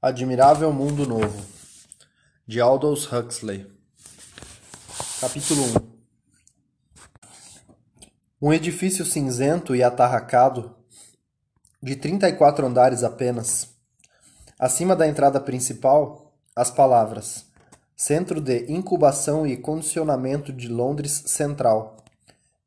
Admirável 0.00 0.72
Mundo 0.72 1.04
Novo, 1.04 1.44
de 2.46 2.60
Aldous 2.60 3.12
Huxley. 3.12 3.66
Capítulo 5.20 5.60
1 8.40 8.46
Um 8.46 8.52
edifício 8.52 9.04
cinzento 9.04 9.74
e 9.74 9.82
atarracado, 9.82 10.72
de 11.82 11.96
34 11.96 12.64
andares 12.64 13.02
apenas. 13.02 13.70
Acima 14.56 14.94
da 14.94 15.04
entrada 15.04 15.40
principal, 15.40 16.32
as 16.54 16.70
palavras 16.70 17.46
Centro 17.96 18.40
de 18.40 18.70
Incubação 18.72 19.44
e 19.44 19.56
Condicionamento 19.56 20.52
de 20.52 20.68
Londres 20.68 21.24
Central 21.26 21.96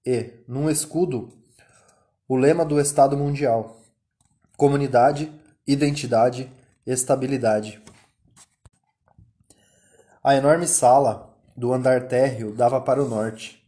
e, 0.06 0.34
num 0.46 0.70
escudo, 0.70 1.32
o 2.28 2.36
lema 2.36 2.66
do 2.66 2.78
Estado 2.78 3.16
Mundial: 3.16 3.80
Comunidade, 4.58 5.32
Identidade, 5.66 6.52
Estabilidade. 6.86 7.82
A 10.24 10.36
enorme 10.36 10.68
sala 10.68 11.38
do 11.56 11.74
andar 11.74 12.08
térreo 12.08 12.54
dava 12.54 12.82
para 12.82 13.04
o 13.04 13.08
norte. 13.08 13.64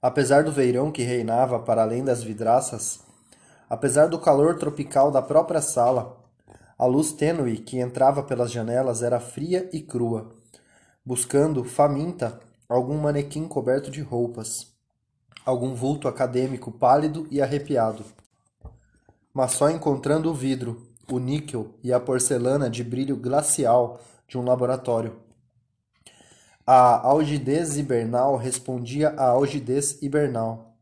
Apesar 0.00 0.42
do 0.44 0.52
veirão 0.52 0.90
que 0.90 1.02
reinava 1.02 1.58
para 1.58 1.82
além 1.82 2.04
das 2.04 2.22
vidraças, 2.22 3.00
apesar 3.68 4.06
do 4.06 4.18
calor 4.18 4.56
tropical 4.56 5.10
da 5.10 5.20
própria 5.20 5.60
sala, 5.60 6.16
a 6.78 6.86
luz 6.86 7.12
tênue 7.12 7.58
que 7.58 7.78
entrava 7.78 8.22
pelas 8.22 8.50
janelas 8.50 9.02
era 9.02 9.20
fria 9.20 9.68
e 9.72 9.82
crua 9.82 10.38
buscando, 11.04 11.64
faminta, 11.64 12.38
algum 12.68 12.98
manequim 12.98 13.48
coberto 13.48 13.90
de 13.90 14.02
roupas, 14.02 14.74
algum 15.42 15.74
vulto 15.74 16.06
acadêmico 16.06 16.70
pálido 16.70 17.26
e 17.30 17.40
arrepiado. 17.40 18.04
Mas 19.32 19.52
só 19.52 19.70
encontrando 19.70 20.30
o 20.30 20.34
vidro, 20.34 20.87
o 21.10 21.18
níquel 21.18 21.74
e 21.82 21.92
a 21.92 21.98
porcelana 21.98 22.68
de 22.68 22.84
brilho 22.84 23.16
glacial 23.16 24.00
de 24.26 24.36
um 24.36 24.42
laboratório. 24.42 25.18
A 26.66 27.06
algidez 27.06 27.78
hibernal 27.78 28.36
respondia 28.36 29.10
à 29.10 29.28
algidez 29.28 30.02
hibernal. 30.02 30.76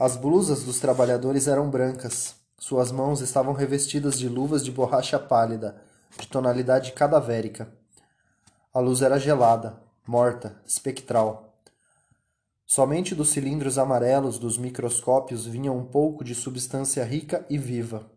As 0.00 0.16
blusas 0.16 0.64
dos 0.64 0.80
trabalhadores 0.80 1.46
eram 1.46 1.68
brancas. 1.68 2.34
Suas 2.58 2.90
mãos 2.90 3.20
estavam 3.20 3.52
revestidas 3.52 4.18
de 4.18 4.28
luvas 4.28 4.64
de 4.64 4.70
borracha 4.70 5.18
pálida, 5.18 5.82
de 6.18 6.26
tonalidade 6.28 6.92
cadavérica. 6.92 7.70
A 8.72 8.80
luz 8.80 9.02
era 9.02 9.18
gelada, 9.18 9.82
morta, 10.06 10.60
espectral. 10.66 11.58
Somente 12.66 13.14
dos 13.14 13.28
cilindros 13.28 13.76
amarelos 13.76 14.38
dos 14.38 14.56
microscópios 14.56 15.44
vinha 15.44 15.70
um 15.70 15.84
pouco 15.84 16.24
de 16.24 16.34
substância 16.34 17.04
rica 17.04 17.44
e 17.50 17.58
viva, 17.58 18.10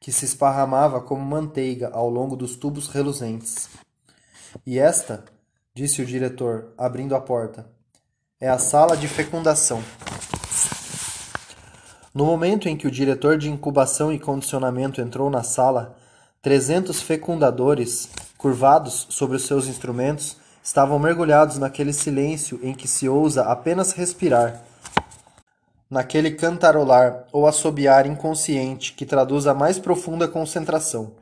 que 0.00 0.10
se 0.10 0.24
esparramava 0.24 1.02
como 1.02 1.22
manteiga 1.22 1.90
ao 1.92 2.08
longo 2.08 2.34
dos 2.34 2.56
tubos 2.56 2.88
reluzentes. 2.88 3.68
E 4.66 4.78
esta, 4.78 5.24
disse 5.74 6.00
o 6.00 6.06
diretor, 6.06 6.72
abrindo 6.78 7.14
a 7.14 7.20
porta, 7.20 7.66
é 8.40 8.48
a 8.48 8.58
sala 8.58 8.96
de 8.96 9.06
fecundação. 9.06 9.84
No 12.14 12.24
momento 12.24 12.68
em 12.68 12.76
que 12.76 12.86
o 12.86 12.90
diretor 12.90 13.36
de 13.36 13.50
incubação 13.50 14.10
e 14.10 14.18
condicionamento 14.18 15.00
entrou 15.00 15.28
na 15.28 15.42
sala, 15.42 15.96
trezentos 16.42 17.02
fecundadores 17.02 18.08
curvados 18.38 19.06
sobre 19.10 19.36
os 19.36 19.44
seus 19.44 19.66
instrumentos, 19.66 20.38
estavam 20.62 20.98
mergulhados 20.98 21.58
naquele 21.58 21.92
silêncio 21.92 22.58
em 22.62 22.74
que 22.74 22.88
se 22.88 23.06
ousa 23.06 23.44
apenas 23.44 23.92
respirar, 23.92 24.64
naquele 25.90 26.30
cantarolar 26.30 27.26
ou 27.32 27.46
assobiar 27.46 28.06
inconsciente 28.06 28.92
que 28.92 29.04
traduz 29.04 29.46
a 29.46 29.52
mais 29.52 29.78
profunda 29.78 30.28
concentração. 30.28 31.16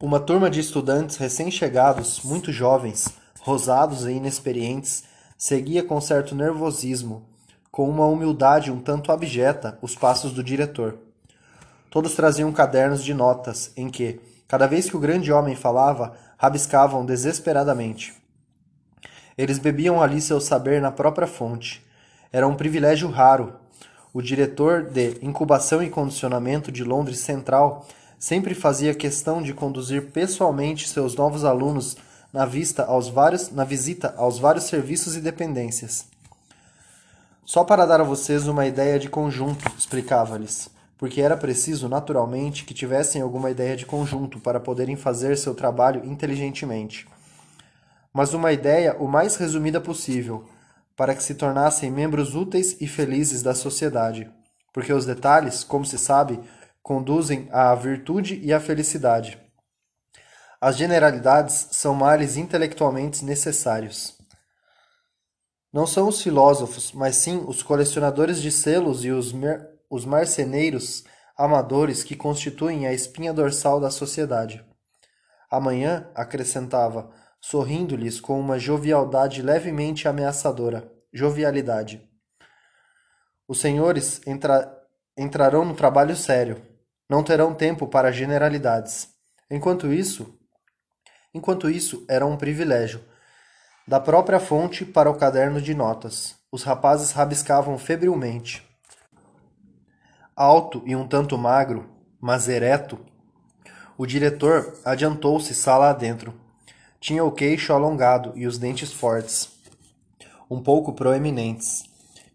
Uma 0.00 0.18
turma 0.18 0.50
de 0.50 0.58
estudantes 0.58 1.16
recém-chegados, 1.16 2.22
muito 2.24 2.50
jovens, 2.50 3.08
rosados 3.40 4.04
e 4.04 4.12
inexperientes, 4.12 5.04
seguia 5.38 5.84
com 5.84 6.00
certo 6.00 6.34
nervosismo, 6.34 7.24
com 7.70 7.88
uma 7.88 8.06
humildade 8.06 8.72
um 8.72 8.80
tanto 8.80 9.12
abjeta, 9.12 9.78
os 9.80 9.94
passos 9.94 10.32
do 10.32 10.42
diretor. 10.42 10.98
Todos 11.88 12.14
traziam 12.14 12.52
cadernos 12.52 13.04
de 13.04 13.14
notas 13.14 13.70
em 13.76 13.88
que, 13.88 14.20
Cada 14.52 14.66
vez 14.66 14.86
que 14.86 14.94
o 14.94 15.00
grande 15.00 15.32
homem 15.32 15.56
falava, 15.56 16.12
rabiscavam 16.36 17.06
desesperadamente. 17.06 18.12
Eles 19.38 19.58
bebiam 19.58 20.02
ali 20.02 20.20
seu 20.20 20.42
saber 20.42 20.78
na 20.78 20.92
própria 20.92 21.26
fonte. 21.26 21.82
Era 22.32 22.48
um 22.48 22.54
privilégio 22.54 23.08
raro. 23.10 23.54
O 24.12 24.22
diretor 24.22 24.84
de 24.84 25.18
incubação 25.22 25.82
e 25.82 25.90
condicionamento 25.90 26.72
de 26.72 26.82
Londres 26.82 27.18
Central 27.18 27.86
sempre 28.18 28.54
fazia 28.54 28.94
questão 28.94 29.42
de 29.42 29.52
conduzir 29.52 30.10
pessoalmente 30.10 30.88
seus 30.88 31.14
novos 31.14 31.44
alunos 31.44 31.96
na, 32.32 32.46
vista 32.46 32.84
aos 32.84 33.08
vários, 33.08 33.50
na 33.50 33.64
visita 33.64 34.14
aos 34.16 34.38
vários 34.38 34.64
serviços 34.64 35.16
e 35.16 35.20
dependências. 35.20 36.06
Só 37.44 37.64
para 37.64 37.84
dar 37.84 38.00
a 38.00 38.04
vocês 38.04 38.46
uma 38.46 38.66
ideia 38.66 38.98
de 38.98 39.08
conjunto, 39.08 39.70
explicava-lhes 39.76 40.70
porque 41.02 41.20
era 41.20 41.36
preciso, 41.36 41.88
naturalmente, 41.88 42.64
que 42.64 42.72
tivessem 42.72 43.20
alguma 43.20 43.50
ideia 43.50 43.76
de 43.76 43.84
conjunto 43.84 44.38
para 44.38 44.60
poderem 44.60 44.94
fazer 44.94 45.36
seu 45.36 45.52
trabalho 45.52 46.00
inteligentemente. 46.04 47.08
Mas 48.14 48.32
uma 48.34 48.52
ideia 48.52 48.96
o 49.00 49.08
mais 49.08 49.34
resumida 49.34 49.80
possível, 49.80 50.44
para 50.96 51.14
que 51.14 51.22
se 51.22 51.34
tornassem 51.34 51.90
membros 51.90 52.34
úteis 52.34 52.80
e 52.80 52.86
felizes 52.86 53.42
da 53.42 53.54
sociedade, 53.54 54.30
porque 54.72 54.92
os 54.92 55.06
detalhes, 55.06 55.64
como 55.64 55.84
se 55.84 55.98
sabe, 55.98 56.40
conduzem 56.82 57.48
à 57.52 57.74
virtude 57.74 58.40
e 58.42 58.52
à 58.52 58.60
felicidade. 58.60 59.38
As 60.60 60.76
generalidades 60.76 61.68
são 61.72 61.94
males 61.94 62.36
intelectualmente 62.36 63.24
necessários. 63.24 64.16
Não 65.72 65.86
são 65.86 66.08
os 66.08 66.20
filósofos, 66.20 66.92
mas 66.92 67.16
sim 67.16 67.42
os 67.46 67.62
colecionadores 67.62 68.40
de 68.40 68.52
selos 68.52 69.04
e 69.04 69.10
os 69.10 69.32
os 69.90 70.06
marceneiros 70.06 71.04
amadores 71.36 72.02
que 72.02 72.16
constituem 72.16 72.86
a 72.86 72.94
espinha 72.94 73.32
dorsal 73.32 73.78
da 73.78 73.90
sociedade. 73.90 74.64
Amanhã, 75.50 76.08
acrescentava, 76.14 77.10
sorrindo-lhes 77.42 78.20
com 78.20 78.38
uma 78.38 78.58
jovialdade 78.58 79.42
levemente 79.42 80.06
ameaçadora, 80.06 80.90
jovialidade. 81.12 82.00
Os 83.48 83.60
senhores 83.60 84.20
entra 84.26 84.78
entrarão 85.18 85.64
no 85.64 85.74
trabalho 85.74 86.16
sério. 86.16 86.62
Não 87.10 87.22
terão 87.22 87.52
tempo 87.52 87.86
para 87.86 88.10
generalidades. 88.10 89.08
Enquanto 89.50 89.92
isso, 89.92 90.38
enquanto 91.34 91.68
isso 91.68 92.06
era 92.08 92.24
um 92.24 92.36
privilégio. 92.36 93.04
Da 93.86 94.00
própria 94.00 94.40
fonte 94.40 94.86
para 94.86 95.10
o 95.10 95.18
caderno 95.18 95.60
de 95.60 95.74
notas. 95.74 96.34
Os 96.50 96.62
rapazes 96.62 97.10
rabiscavam 97.10 97.76
febrilmente. 97.76 98.66
Alto 100.34 100.82
e 100.86 100.96
um 100.96 101.06
tanto 101.06 101.36
magro, 101.36 101.90
mas 102.18 102.48
ereto, 102.48 102.98
o 103.98 104.06
diretor 104.06 104.78
adiantou-se 104.84 105.54
sala 105.54 105.90
adentro. 105.90 106.41
Tinha 107.02 107.22
o 107.24 107.32
queixo 107.32 107.72
alongado 107.72 108.32
e 108.36 108.46
os 108.46 108.58
dentes 108.58 108.92
fortes, 108.92 109.48
um 110.48 110.62
pouco 110.62 110.92
proeminentes, 110.92 111.82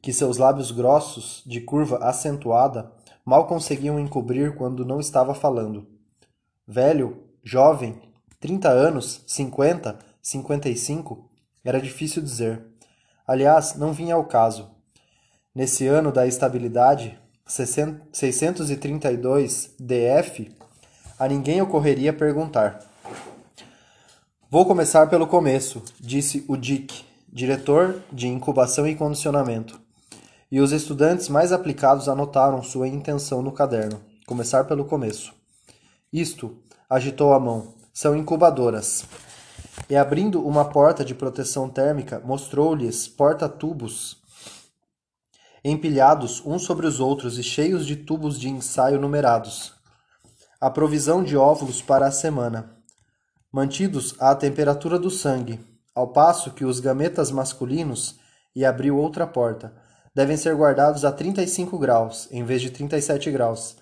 que 0.02 0.12
seus 0.12 0.38
lábios 0.38 0.72
grossos, 0.72 1.42
de 1.46 1.62
curva 1.62 2.00
acentuada, 2.00 2.92
mal 3.24 3.48
conseguiam 3.48 3.98
encobrir 3.98 4.58
quando 4.58 4.84
não 4.84 5.00
estava 5.00 5.34
falando. 5.34 5.88
Velho, 6.68 7.24
jovem, 7.42 7.98
trinta 8.42 8.68
anos, 8.68 9.24
cinquenta, 9.26 10.00
cinquenta 10.22 10.68
e 10.68 10.76
cinco, 10.76 11.32
era 11.64 11.80
difícil 11.80 12.22
dizer. 12.22 12.62
Aliás, 13.26 13.76
não 13.76 13.94
vinha 13.94 14.16
ao 14.16 14.26
caso. 14.26 14.70
Nesse 15.56 15.88
ano 15.88 16.12
da 16.12 16.28
estabilidade, 16.28 17.18
632 17.48 19.76
DF, 19.80 20.54
a 21.18 21.25
ninguém 21.25 21.62
ocorreria 21.62 22.12
perguntar. 22.12 22.97
Vou 24.50 24.66
começar 24.66 25.08
pelo 25.08 25.28
começo, 25.28 25.84
disse 26.00 26.46
o 26.48 26.56
Dick, 26.56 27.04
diretor 27.28 28.02
de 28.10 28.30
incubação 28.30 28.88
e 28.88 28.96
condicionamento. 28.96 29.78
E 30.50 30.62
os 30.62 30.72
estudantes 30.72 31.28
mais 31.28 31.52
aplicados 31.52 32.08
anotaram 32.08 32.64
sua 32.64 32.88
intenção 32.88 33.42
no 33.42 33.52
caderno. 33.52 34.00
Começar 34.26 34.64
pelo 34.64 34.86
começo. 34.86 35.34
Isto, 36.14 36.58
agitou 36.90 37.34
a 37.34 37.40
mão, 37.42 37.74
são 37.94 38.16
incubadoras. 38.16 39.04
E 39.90 39.98
abrindo 39.98 40.42
uma 40.42 40.64
porta 40.64 41.04
de 41.04 41.14
proteção 41.14 41.68
térmica, 41.68 42.22
mostrou-lhes 42.24 43.06
porta-tubos 43.06 44.16
empilhados 45.62 46.42
uns 46.46 46.64
sobre 46.64 46.88
os 46.88 47.02
outros 47.02 47.38
e 47.38 47.44
cheios 47.44 47.86
de 47.86 47.98
tubos 47.98 48.40
de 48.40 48.48
ensaio 48.48 48.98
numerados. 48.98 49.74
A 50.62 50.70
provisão 50.70 51.22
de 51.22 51.36
óvulos 51.36 51.82
para 51.82 52.08
a 52.08 52.12
semana. 52.12 52.76
Mantidos 53.52 54.16
à 54.20 54.36
temperatura 54.36 55.00
do 55.00 55.10
sangue, 55.10 55.60
ao 55.96 56.10
passo 56.10 56.52
que 56.52 56.66
os 56.66 56.80
gametas 56.80 57.32
masculinos, 57.32 58.20
e 58.56 58.66
abriu 58.66 58.98
outra 58.98 59.26
porta, 59.26 59.74
devem 60.14 60.36
ser 60.36 60.56
guardados 60.56 61.06
a 61.06 61.12
35 61.12 61.78
graus, 61.78 62.28
em 62.32 62.44
vez 62.44 62.62
de 62.62 62.72
37 62.72 63.32
graus. 63.32 63.78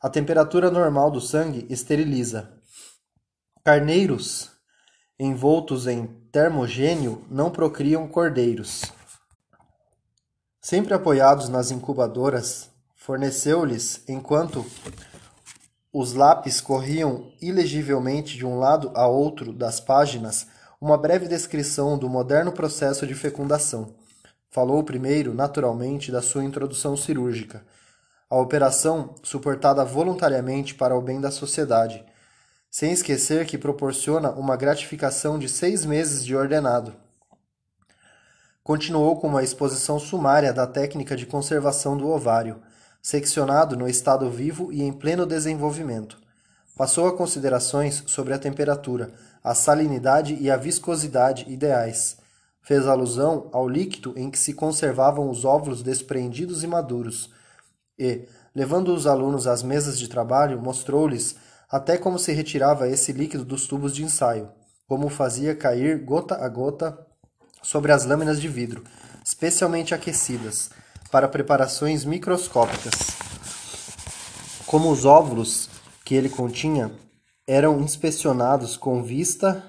A 0.00 0.08
temperatura 0.08 0.70
normal 0.70 1.10
do 1.10 1.20
sangue 1.20 1.66
esteriliza. 1.70 2.52
Carneiros 3.62 4.50
envoltos 5.18 5.86
em 5.86 6.06
termogênio 6.32 7.24
não 7.30 7.50
procriam 7.50 8.08
cordeiros. 8.08 8.82
Sempre 10.60 10.94
apoiados 10.94 11.48
nas 11.48 11.70
incubadoras, 11.70 12.70
forneceu-lhes, 12.96 14.02
enquanto 14.08 14.64
os 15.96 16.12
lápis 16.12 16.60
corriam 16.60 17.30
ilegivelmente 17.40 18.36
de 18.36 18.44
um 18.44 18.58
lado 18.58 18.90
a 18.96 19.06
outro 19.06 19.52
das 19.52 19.78
páginas, 19.78 20.48
uma 20.80 20.98
breve 20.98 21.28
descrição 21.28 21.96
do 21.96 22.08
moderno 22.08 22.50
processo 22.50 23.06
de 23.06 23.14
fecundação. 23.14 23.94
Falou 24.50 24.82
primeiro, 24.82 25.32
naturalmente, 25.32 26.10
da 26.10 26.20
sua 26.20 26.42
introdução 26.42 26.96
cirúrgica, 26.96 27.64
a 28.28 28.36
operação 28.36 29.14
suportada 29.22 29.84
voluntariamente 29.84 30.74
para 30.74 30.98
o 30.98 31.00
bem 31.00 31.20
da 31.20 31.30
sociedade, 31.30 32.04
sem 32.68 32.90
esquecer 32.90 33.46
que 33.46 33.56
proporciona 33.56 34.32
uma 34.32 34.56
gratificação 34.56 35.38
de 35.38 35.48
seis 35.48 35.84
meses 35.84 36.24
de 36.24 36.34
ordenado. 36.34 36.92
Continuou 38.64 39.20
com 39.20 39.28
uma 39.28 39.44
exposição 39.44 40.00
sumária 40.00 40.52
da 40.52 40.66
técnica 40.66 41.14
de 41.14 41.24
conservação 41.24 41.96
do 41.96 42.08
ovário, 42.08 42.60
seccionado 43.04 43.76
no 43.76 43.86
estado 43.86 44.30
vivo 44.30 44.72
e 44.72 44.82
em 44.82 44.90
pleno 44.90 45.26
desenvolvimento. 45.26 46.18
Passou 46.74 47.06
a 47.06 47.14
considerações 47.14 48.02
sobre 48.06 48.32
a 48.32 48.38
temperatura, 48.38 49.12
a 49.44 49.54
salinidade 49.54 50.38
e 50.40 50.50
a 50.50 50.56
viscosidade 50.56 51.44
ideais. 51.52 52.16
Fez 52.62 52.86
alusão 52.86 53.50
ao 53.52 53.68
líquido 53.68 54.14
em 54.16 54.30
que 54.30 54.38
se 54.38 54.54
conservavam 54.54 55.28
os 55.28 55.44
óvulos 55.44 55.82
despreendidos 55.82 56.64
e 56.64 56.66
maduros. 56.66 57.30
E, 57.98 58.26
levando 58.54 58.94
os 58.94 59.06
alunos 59.06 59.46
às 59.46 59.62
mesas 59.62 59.98
de 59.98 60.08
trabalho, 60.08 60.58
mostrou-lhes 60.58 61.36
até 61.70 61.98
como 61.98 62.18
se 62.18 62.32
retirava 62.32 62.88
esse 62.88 63.12
líquido 63.12 63.44
dos 63.44 63.66
tubos 63.66 63.94
de 63.94 64.02
ensaio, 64.02 64.48
como 64.88 65.10
fazia 65.10 65.54
cair 65.54 66.02
gota 66.02 66.42
a 66.42 66.48
gota 66.48 66.98
sobre 67.62 67.92
as 67.92 68.06
lâminas 68.06 68.40
de 68.40 68.48
vidro, 68.48 68.82
especialmente 69.22 69.94
aquecidas 69.94 70.70
para 71.14 71.28
preparações 71.28 72.04
microscópicas. 72.04 72.92
Como 74.66 74.90
os 74.90 75.04
óvulos 75.04 75.70
que 76.04 76.12
ele 76.12 76.28
continha 76.28 76.90
eram 77.46 77.78
inspecionados 77.78 78.76
com 78.76 79.00
vista 79.00 79.62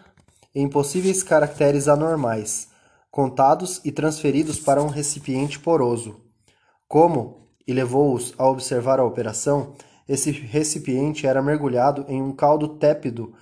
em 0.55 0.67
possíveis 0.67 1.21
caracteres 1.21 1.87
anormais, 1.87 2.69
contados 3.11 3.79
e 3.85 3.91
transferidos 3.91 4.59
para 4.59 4.81
um 4.81 4.87
recipiente 4.87 5.59
poroso. 5.59 6.19
Como, 6.87 7.47
e 7.67 7.73
levou-os 7.73 8.33
a 8.39 8.47
observar 8.47 8.99
a 8.99 9.05
operação, 9.05 9.75
esse 10.09 10.31
recipiente 10.31 11.27
era 11.27 11.43
mergulhado 11.43 12.05
em 12.07 12.23
um 12.23 12.31
caldo 12.31 12.69
tépido 12.69 13.35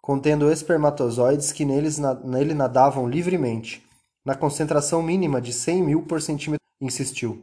contendo 0.00 0.50
espermatozoides 0.50 1.52
que 1.52 1.66
neles, 1.66 1.98
nele 2.24 2.54
nadavam 2.54 3.06
livremente, 3.06 3.84
na 4.24 4.34
concentração 4.34 5.02
mínima 5.02 5.38
de 5.38 5.52
100 5.52 5.82
mil 5.82 6.02
por 6.04 6.22
centímetro 6.22 6.61
insistiu. 6.82 7.42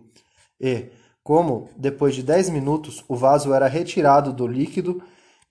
E, 0.60 0.90
como, 1.24 1.70
depois 1.78 2.14
de 2.14 2.22
dez 2.22 2.50
minutos, 2.50 3.04
o 3.08 3.16
vaso 3.16 3.54
era 3.54 3.68
retirado 3.68 4.34
do 4.34 4.46
líquido 4.46 5.02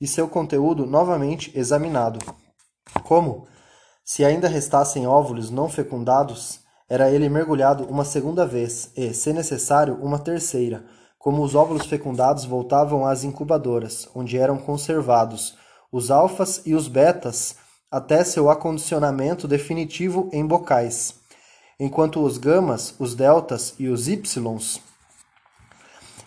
e 0.01 0.07
seu 0.07 0.29
conteúdo 0.29 0.87
novamente 0.87 1.51
examinado. 1.59 2.19
Como, 3.03 3.47
se 4.05 4.25
ainda 4.25 4.47
restassem 4.47 5.07
óvulos 5.07 5.51
não 5.51 5.69
fecundados, 5.69 6.61
era 6.89 7.11
ele 7.11 7.29
mergulhado 7.29 7.85
uma 7.85 8.05
segunda 8.05 8.47
vez 8.47 8.91
e, 8.97 9.13
se 9.13 9.33
necessário, 9.33 9.99
uma 10.01 10.19
terceira, 10.19 10.85
como 11.19 11.43
os 11.43 11.55
óvulos 11.55 11.87
fecundados 11.87 12.45
voltavam 12.45 13.07
às 13.07 13.25
incubadoras, 13.25 14.09
onde 14.15 14.39
eram 14.39 14.59
conservados, 14.59 15.57
os 15.91 16.11
alfas 16.11 16.63
e 16.65 16.75
os 16.75 16.87
betas, 16.89 17.57
até 17.91 18.23
seu 18.23 18.51
acondicionamento 18.51 19.49
definitivo 19.49 20.29
em 20.33 20.47
bocais 20.47 21.15
enquanto 21.81 22.21
os 22.21 22.39
gamas, 22.39 22.95
os 22.99 23.15
deltas 23.15 23.75
e 23.79 23.89
os 23.89 24.09
ys 24.09 24.81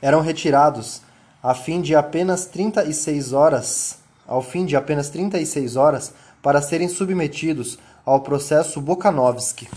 eram 0.02 0.22
retirados 0.22 1.02
a 1.44 1.54
fim 1.54 1.82
de 1.82 1.94
apenas 1.94 2.46
36 2.46 3.34
horas, 3.34 3.98
ao 4.26 4.42
fim 4.42 4.66
de 4.66 4.76
apenas 4.76 5.10
36 5.10 5.76
horas 5.76 6.14
para 6.42 6.62
serem 6.62 6.88
submetidos 6.88 7.78
ao 8.06 8.22
processo 8.22 8.80
Bokanovsky. 8.80 9.68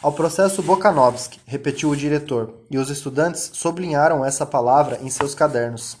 Ao 0.00 0.12
processo 0.12 0.62
Bokanovsky, 0.62 1.40
repetiu 1.46 1.90
o 1.90 1.96
diretor, 1.96 2.54
e 2.70 2.78
os 2.78 2.88
estudantes 2.88 3.50
sublinharam 3.54 4.24
essa 4.24 4.46
palavra 4.46 4.98
em 5.02 5.10
seus 5.10 5.34
cadernos. 5.34 5.98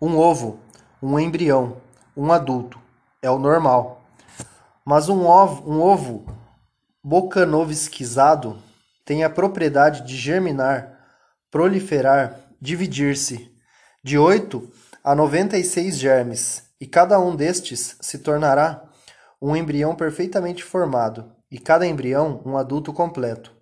Um 0.00 0.16
ovo, 0.16 0.60
um 1.02 1.18
embrião, 1.18 1.78
um 2.16 2.30
adulto, 2.30 2.78
é 3.20 3.30
o 3.30 3.38
normal. 3.38 4.02
Mas 4.84 5.08
um 5.08 5.26
ovo, 5.26 5.68
um 5.70 5.80
ovo 5.80 6.26
bocanovskizado 7.08 8.60
tem 9.04 9.22
a 9.22 9.30
propriedade 9.30 10.04
de 10.04 10.16
germinar, 10.16 11.06
proliferar, 11.52 12.36
dividir-se 12.60 13.56
de 14.02 14.18
8 14.18 14.68
a 15.04 15.14
96 15.14 15.96
germes, 15.96 16.64
e 16.80 16.84
cada 16.84 17.20
um 17.20 17.36
destes 17.36 17.96
se 18.00 18.18
tornará 18.18 18.82
um 19.40 19.54
embrião 19.54 19.94
perfeitamente 19.94 20.64
formado, 20.64 21.32
e 21.48 21.60
cada 21.60 21.86
embrião 21.86 22.42
um 22.44 22.56
adulto 22.56 22.92
completo. 22.92 23.54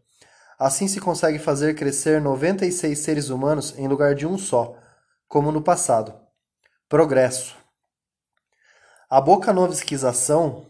Assim 0.58 0.88
se 0.88 0.98
consegue 0.98 1.38
fazer 1.38 1.74
crescer 1.74 2.22
96 2.22 2.98
seres 2.98 3.28
humanos 3.28 3.74
em 3.76 3.86
lugar 3.86 4.14
de 4.14 4.26
um 4.26 4.38
só, 4.38 4.74
como 5.28 5.52
no 5.52 5.60
passado. 5.60 6.14
Progresso. 6.88 7.54
A 9.10 9.20
bocanovskização 9.20 10.64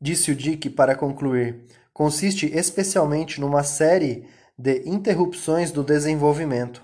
disse 0.00 0.30
o 0.30 0.36
Dick 0.36 0.70
para 0.70 0.94
concluir, 0.94 1.66
consiste 1.92 2.46
especialmente 2.46 3.40
numa 3.40 3.62
série 3.62 4.28
de 4.56 4.88
interrupções 4.88 5.72
do 5.72 5.82
desenvolvimento. 5.82 6.82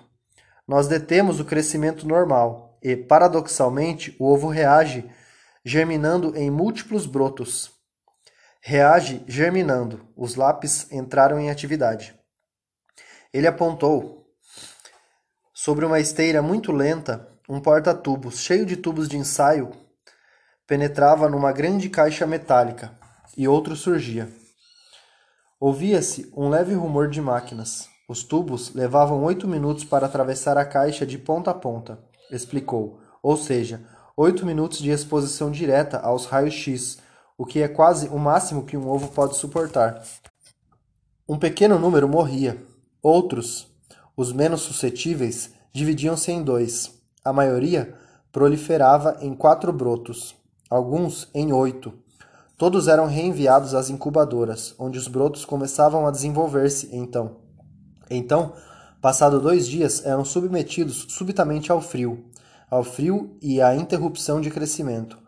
Nós 0.66 0.88
detemos 0.88 1.40
o 1.40 1.44
crescimento 1.44 2.06
normal 2.06 2.78
e, 2.82 2.96
paradoxalmente, 2.96 4.16
o 4.18 4.26
ovo 4.26 4.48
reage 4.48 5.08
germinando 5.64 6.36
em 6.36 6.50
múltiplos 6.50 7.06
brotos. 7.06 7.70
Reage 8.60 9.22
germinando. 9.26 10.08
Os 10.16 10.36
lápis 10.36 10.90
entraram 10.90 11.38
em 11.38 11.50
atividade. 11.50 12.14
Ele 13.32 13.46
apontou 13.46 14.26
sobre 15.52 15.84
uma 15.84 16.00
esteira 16.00 16.42
muito 16.42 16.72
lenta 16.72 17.28
um 17.48 17.60
porta-tubos 17.60 18.40
cheio 18.40 18.64
de 18.64 18.76
tubos 18.76 19.06
de 19.06 19.18
ensaio 19.18 19.70
penetrava 20.66 21.28
numa 21.28 21.52
grande 21.52 21.90
caixa 21.90 22.26
metálica 22.26 22.98
e 23.36 23.48
outro 23.48 23.76
surgia. 23.76 24.28
Ouvia-se 25.60 26.30
um 26.36 26.48
leve 26.48 26.74
rumor 26.74 27.08
de 27.08 27.20
máquinas. 27.20 27.88
Os 28.08 28.22
tubos 28.22 28.74
levavam 28.74 29.22
oito 29.24 29.48
minutos 29.48 29.84
para 29.84 30.06
atravessar 30.06 30.58
a 30.58 30.64
caixa 30.64 31.06
de 31.06 31.16
ponta 31.16 31.50
a 31.50 31.54
ponta, 31.54 31.98
explicou. 32.30 33.00
Ou 33.22 33.36
seja, 33.36 33.80
oito 34.16 34.44
minutos 34.44 34.78
de 34.78 34.90
exposição 34.90 35.50
direta 35.50 35.98
aos 35.98 36.26
raios-x, 36.26 36.98
o 37.38 37.46
que 37.46 37.62
é 37.62 37.68
quase 37.68 38.08
o 38.08 38.18
máximo 38.18 38.64
que 38.64 38.76
um 38.76 38.88
ovo 38.88 39.08
pode 39.08 39.36
suportar. 39.36 40.02
Um 41.28 41.38
pequeno 41.38 41.78
número 41.78 42.08
morria. 42.08 42.62
Outros, 43.02 43.66
os 44.16 44.32
menos 44.32 44.60
suscetíveis, 44.60 45.50
dividiam-se 45.72 46.30
em 46.30 46.42
dois. 46.42 46.92
A 47.24 47.32
maioria 47.32 47.96
proliferava 48.30 49.16
em 49.20 49.34
quatro 49.34 49.72
brotos 49.72 50.36
alguns 50.74 51.28
em 51.32 51.52
oito. 51.52 51.92
Todos 52.56 52.86
eram 52.86 53.06
reenviados 53.06 53.74
às 53.74 53.90
incubadoras, 53.90 54.74
onde 54.78 54.96
os 54.96 55.08
brotos 55.08 55.44
começavam 55.44 56.06
a 56.06 56.10
desenvolver-se 56.10 56.88
então. 56.94 57.38
Então, 58.08 58.52
passado 59.00 59.40
dois 59.40 59.66
dias, 59.66 60.04
eram 60.04 60.24
submetidos 60.24 61.06
subitamente 61.08 61.72
ao 61.72 61.80
frio, 61.80 62.24
ao 62.70 62.84
frio 62.84 63.36
e 63.42 63.60
à 63.60 63.74
interrupção 63.74 64.40
de 64.40 64.50
crescimento. 64.50 65.18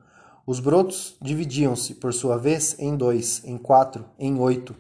Os 0.47 0.61
brotos 0.61 1.17
dividiam-se, 1.21 1.95
por 1.95 2.15
sua 2.15 2.39
vez, 2.39 2.77
em 2.79 2.97
dois, 2.97 3.43
em 3.45 3.59
quatro, 3.59 4.05
em 4.17 4.39
oito. 4.39 4.77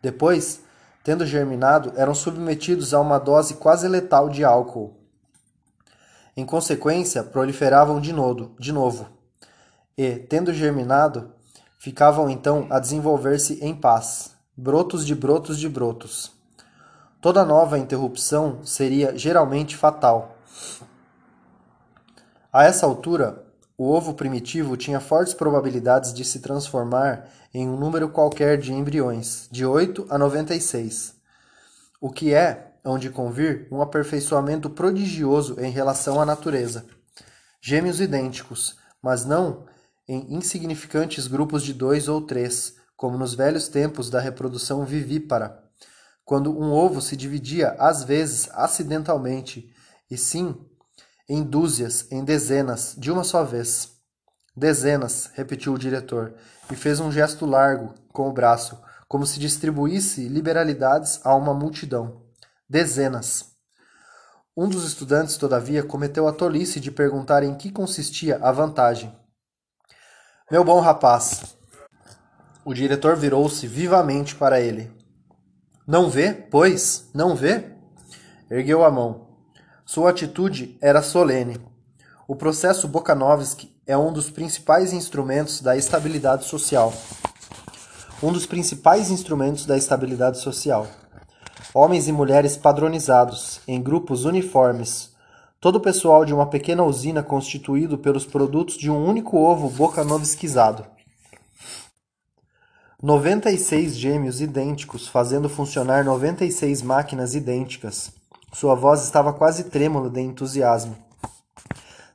Depois, 0.00 0.60
tendo 1.02 1.26
germinado, 1.26 1.92
eram 1.96 2.14
submetidos 2.14 2.94
a 2.94 3.00
uma 3.00 3.18
dose 3.18 3.54
quase 3.54 3.88
letal 3.88 4.28
de 4.28 4.44
álcool. 4.44 4.94
Em 6.36 6.46
consequência, 6.46 7.24
proliferavam 7.24 8.00
de 8.00 8.12
novo, 8.12 8.54
de 8.60 8.72
novo 8.72 9.20
e, 10.00 10.16
tendo 10.16 10.50
germinado, 10.54 11.30
ficavam 11.80 12.28
então 12.28 12.66
a 12.68 12.78
desenvolver-se 12.78 13.54
em 13.64 13.74
paz, 13.74 14.36
brotos 14.54 15.06
de 15.06 15.14
brotos 15.14 15.58
de 15.58 15.66
brotos. 15.66 16.30
Toda 17.22 17.42
nova 17.42 17.78
interrupção 17.78 18.62
seria 18.62 19.16
geralmente 19.16 19.78
fatal. 19.78 20.36
A 22.52 22.64
essa 22.64 22.84
altura, 22.84 23.46
o 23.78 23.90
ovo 23.90 24.12
primitivo 24.12 24.76
tinha 24.76 25.00
fortes 25.00 25.32
probabilidades 25.32 26.12
de 26.12 26.22
se 26.22 26.40
transformar 26.40 27.26
em 27.52 27.66
um 27.66 27.78
número 27.78 28.10
qualquer 28.10 28.58
de 28.58 28.74
embriões, 28.74 29.48
de 29.50 29.64
8 29.64 30.06
a 30.10 30.18
96, 30.18 31.14
o 31.98 32.10
que 32.10 32.34
é 32.34 32.74
hão 32.84 32.98
de 32.98 33.08
convir 33.08 33.66
um 33.72 33.80
aperfeiçoamento 33.80 34.68
prodigioso 34.68 35.58
em 35.58 35.70
relação 35.70 36.20
à 36.20 36.26
natureza. 36.26 36.84
Gêmeos 37.58 38.02
idênticos, 38.02 38.76
mas 39.02 39.24
não 39.24 39.64
em 40.10 40.34
insignificantes 40.34 41.28
grupos 41.28 41.62
de 41.62 41.72
dois 41.72 42.08
ou 42.08 42.20
três, 42.20 42.74
como 42.96 43.16
nos 43.16 43.32
velhos 43.32 43.68
tempos 43.68 44.10
da 44.10 44.18
reprodução 44.18 44.84
vivípara, 44.84 45.62
quando 46.24 46.50
um 46.50 46.72
ovo 46.72 47.00
se 47.00 47.16
dividia 47.16 47.76
às 47.78 48.02
vezes 48.02 48.48
acidentalmente, 48.50 49.72
e 50.10 50.18
sim 50.18 50.56
em 51.28 51.44
dúzias, 51.44 52.10
em 52.10 52.24
dezenas, 52.24 52.96
de 52.98 53.12
uma 53.12 53.22
só 53.22 53.44
vez. 53.44 53.90
Dezenas, 54.56 55.30
repetiu 55.34 55.74
o 55.74 55.78
diretor, 55.78 56.34
e 56.72 56.74
fez 56.74 56.98
um 56.98 57.12
gesto 57.12 57.46
largo 57.46 57.94
com 58.12 58.28
o 58.28 58.32
braço, 58.32 58.82
como 59.06 59.24
se 59.24 59.38
distribuísse 59.38 60.26
liberalidades 60.26 61.20
a 61.22 61.36
uma 61.36 61.54
multidão. 61.54 62.22
Dezenas. 62.68 63.44
Um 64.56 64.68
dos 64.68 64.84
estudantes, 64.84 65.36
todavia, 65.36 65.84
cometeu 65.84 66.26
a 66.26 66.32
tolice 66.32 66.80
de 66.80 66.90
perguntar 66.90 67.44
em 67.44 67.54
que 67.54 67.70
consistia 67.70 68.40
a 68.42 68.50
vantagem. 68.50 69.16
Meu 70.50 70.64
bom 70.64 70.80
rapaz. 70.80 71.56
O 72.64 72.74
diretor 72.74 73.14
virou-se 73.14 73.68
vivamente 73.68 74.34
para 74.34 74.60
ele. 74.60 74.90
Não 75.86 76.10
vê, 76.10 76.32
pois? 76.32 77.08
Não 77.14 77.36
vê? 77.36 77.66
Ergueu 78.50 78.84
a 78.84 78.90
mão. 78.90 79.28
Sua 79.86 80.10
atitude 80.10 80.76
era 80.82 81.02
solene. 81.02 81.60
O 82.26 82.34
processo 82.34 82.88
Bokanovsky 82.88 83.72
é 83.86 83.96
um 83.96 84.12
dos 84.12 84.28
principais 84.28 84.92
instrumentos 84.92 85.60
da 85.60 85.76
estabilidade 85.76 86.44
social. 86.46 86.92
Um 88.20 88.32
dos 88.32 88.44
principais 88.44 89.08
instrumentos 89.08 89.64
da 89.64 89.76
estabilidade 89.76 90.40
social. 90.40 90.88
Homens 91.72 92.08
e 92.08 92.12
mulheres 92.12 92.56
padronizados, 92.56 93.60
em 93.68 93.80
grupos 93.80 94.24
uniformes. 94.24 95.09
Todo 95.60 95.76
o 95.76 95.80
pessoal 95.80 96.24
de 96.24 96.32
uma 96.32 96.46
pequena 96.46 96.82
usina 96.82 97.22
constituído 97.22 97.98
pelos 97.98 98.24
produtos 98.24 98.76
de 98.76 98.90
um 98.90 99.04
único 99.04 99.36
ovo 99.36 99.68
bokanovskizado. 99.68 100.86
96 103.02 103.96
gêmeos 103.96 104.40
idênticos 104.40 105.06
fazendo 105.06 105.48
funcionar 105.48 106.04
96 106.04 106.82
máquinas 106.82 107.34
idênticas 107.34 108.12
sua 108.52 108.74
voz 108.74 109.04
estava 109.04 109.32
quase 109.32 109.64
trêmula 109.64 110.10
de 110.10 110.20
entusiasmo. 110.20 110.96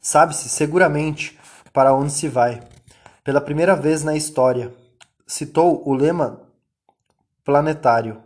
Sabe-se 0.01 0.49
seguramente 0.49 1.39
para 1.71 1.93
onde 1.93 2.11
se 2.11 2.27
vai. 2.27 2.61
Pela 3.23 3.39
primeira 3.39 3.75
vez 3.75 4.03
na 4.03 4.15
história, 4.15 4.73
citou 5.25 5.81
o 5.87 5.93
lema 5.93 6.41
planetário: 7.43 8.21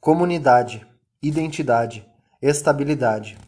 comunidade, 0.00 0.86
identidade, 1.22 2.06
estabilidade. 2.40 3.38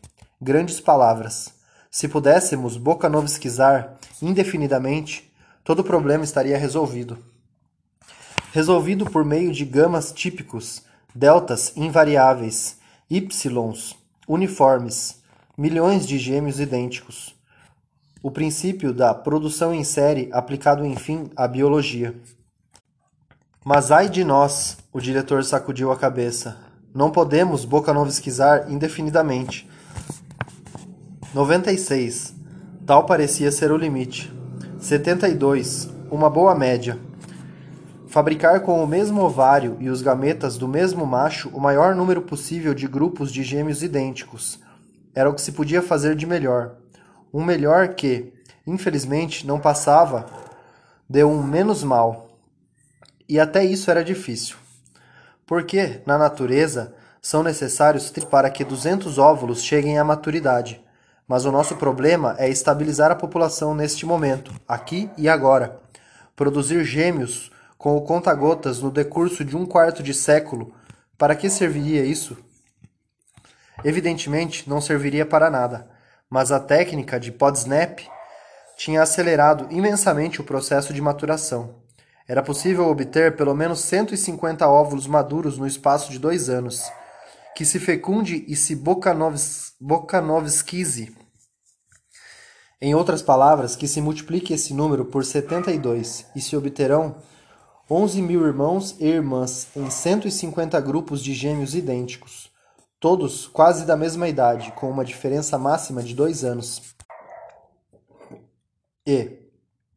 Grandes 0.40 0.80
palavras. 0.80 1.52
Se 1.90 2.08
pudéssemos 2.08 2.76
bocanovskizar 2.76 3.96
indefinidamente, 4.20 5.32
todo 5.62 5.78
o 5.78 5.84
problema 5.84 6.24
estaria 6.24 6.58
resolvido. 6.58 7.18
Resolvido 8.52 9.06
por 9.06 9.24
meio 9.24 9.52
de 9.52 9.64
gamas 9.64 10.12
típicos, 10.12 10.82
deltas 11.14 11.72
invariáveis 11.76 12.78
Ys, 13.10 13.94
uniformes, 14.26 15.22
milhões 15.56 16.06
de 16.06 16.18
gêmeos 16.18 16.58
idênticos. 16.58 17.34
O 18.22 18.30
princípio 18.30 18.92
da 18.92 19.14
produção 19.14 19.72
em 19.72 19.84
série 19.84 20.28
aplicado 20.32 20.84
enfim 20.84 21.30
à 21.36 21.46
biologia. 21.46 22.14
Mas 23.64 23.92
ai 23.92 24.08
de 24.08 24.24
nós, 24.24 24.78
o 24.92 25.00
diretor 25.00 25.44
sacudiu 25.44 25.92
a 25.92 25.96
cabeça. 25.96 26.58
Não 26.92 27.10
podemos 27.10 27.64
bocanovskizar 27.64 28.70
indefinidamente. 28.70 29.68
96. 31.34 32.32
Tal 32.86 33.06
parecia 33.06 33.50
ser 33.50 33.72
o 33.72 33.76
limite. 33.76 34.32
72. 34.78 35.90
Uma 36.08 36.30
boa 36.30 36.54
média. 36.54 36.96
Fabricar 38.06 38.60
com 38.60 38.84
o 38.84 38.86
mesmo 38.86 39.20
ovário 39.20 39.76
e 39.80 39.88
os 39.88 40.00
gametas 40.00 40.56
do 40.56 40.68
mesmo 40.68 41.04
macho 41.04 41.48
o 41.48 41.58
maior 41.58 41.92
número 41.92 42.22
possível 42.22 42.72
de 42.72 42.86
grupos 42.86 43.32
de 43.32 43.42
gêmeos 43.42 43.82
idênticos. 43.82 44.60
Era 45.12 45.28
o 45.28 45.34
que 45.34 45.40
se 45.40 45.50
podia 45.50 45.82
fazer 45.82 46.14
de 46.14 46.24
melhor. 46.24 46.76
Um 47.32 47.42
melhor 47.42 47.88
que, 47.96 48.32
infelizmente, 48.64 49.44
não 49.44 49.58
passava 49.58 50.26
de 51.10 51.24
um 51.24 51.42
menos 51.42 51.82
mal. 51.82 52.38
E 53.28 53.40
até 53.40 53.64
isso 53.64 53.90
era 53.90 54.04
difícil. 54.04 54.54
Porque, 55.44 56.00
na 56.06 56.16
natureza, 56.16 56.94
são 57.20 57.42
necessários 57.42 58.08
para 58.30 58.48
que 58.50 58.62
200 58.62 59.18
óvulos 59.18 59.64
cheguem 59.64 59.98
à 59.98 60.04
maturidade. 60.04 60.84
Mas 61.26 61.44
o 61.44 61.52
nosso 61.52 61.76
problema 61.76 62.36
é 62.38 62.48
estabilizar 62.48 63.10
a 63.10 63.14
população 63.14 63.74
neste 63.74 64.04
momento, 64.04 64.52
aqui 64.68 65.10
e 65.16 65.28
agora. 65.28 65.80
Produzir 66.36 66.84
gêmeos 66.84 67.50
com 67.78 67.96
o 67.96 68.02
conta-gotas 68.02 68.80
no 68.80 68.90
decurso 68.90 69.44
de 69.44 69.56
um 69.56 69.64
quarto 69.64 70.02
de 70.02 70.12
século, 70.12 70.74
para 71.16 71.34
que 71.34 71.48
serviria 71.48 72.04
isso? 72.04 72.36
Evidentemente, 73.84 74.68
não 74.68 74.80
serviria 74.80 75.24
para 75.24 75.50
nada, 75.50 75.88
mas 76.28 76.52
a 76.52 76.60
técnica 76.60 77.18
de 77.18 77.32
Podsnap 77.32 78.00
tinha 78.76 79.02
acelerado 79.02 79.66
imensamente 79.70 80.40
o 80.40 80.44
processo 80.44 80.92
de 80.92 81.00
maturação. 81.00 81.76
Era 82.26 82.42
possível 82.42 82.88
obter 82.88 83.36
pelo 83.36 83.54
menos 83.54 83.80
150 83.80 84.66
óvulos 84.66 85.06
maduros 85.06 85.58
no 85.58 85.66
espaço 85.66 86.10
de 86.10 86.18
dois 86.18 86.48
anos, 86.48 86.90
que 87.54 87.64
se 87.64 87.78
fecunde 87.78 88.44
e 88.48 88.56
se 88.56 88.74
bokanovskize. 89.80 91.16
Em 92.80 92.94
outras 92.94 93.22
palavras, 93.22 93.76
que 93.76 93.88
se 93.88 94.00
multiplique 94.00 94.52
esse 94.52 94.74
número 94.74 95.04
por 95.04 95.24
72 95.24 96.26
e 96.34 96.40
se 96.40 96.56
obterão 96.56 97.16
11 97.90 98.20
mil 98.22 98.46
irmãos 98.46 98.96
e 98.98 99.06
irmãs 99.06 99.68
em 99.76 99.88
150 99.88 100.80
grupos 100.80 101.22
de 101.22 101.32
gêmeos 101.32 101.74
idênticos, 101.74 102.50
todos 102.98 103.46
quase 103.46 103.84
da 103.86 103.96
mesma 103.96 104.28
idade, 104.28 104.72
com 104.72 104.90
uma 104.90 105.04
diferença 105.04 105.56
máxima 105.56 106.02
de 106.02 106.14
dois 106.14 106.44
anos. 106.44 106.94
E, 109.06 109.38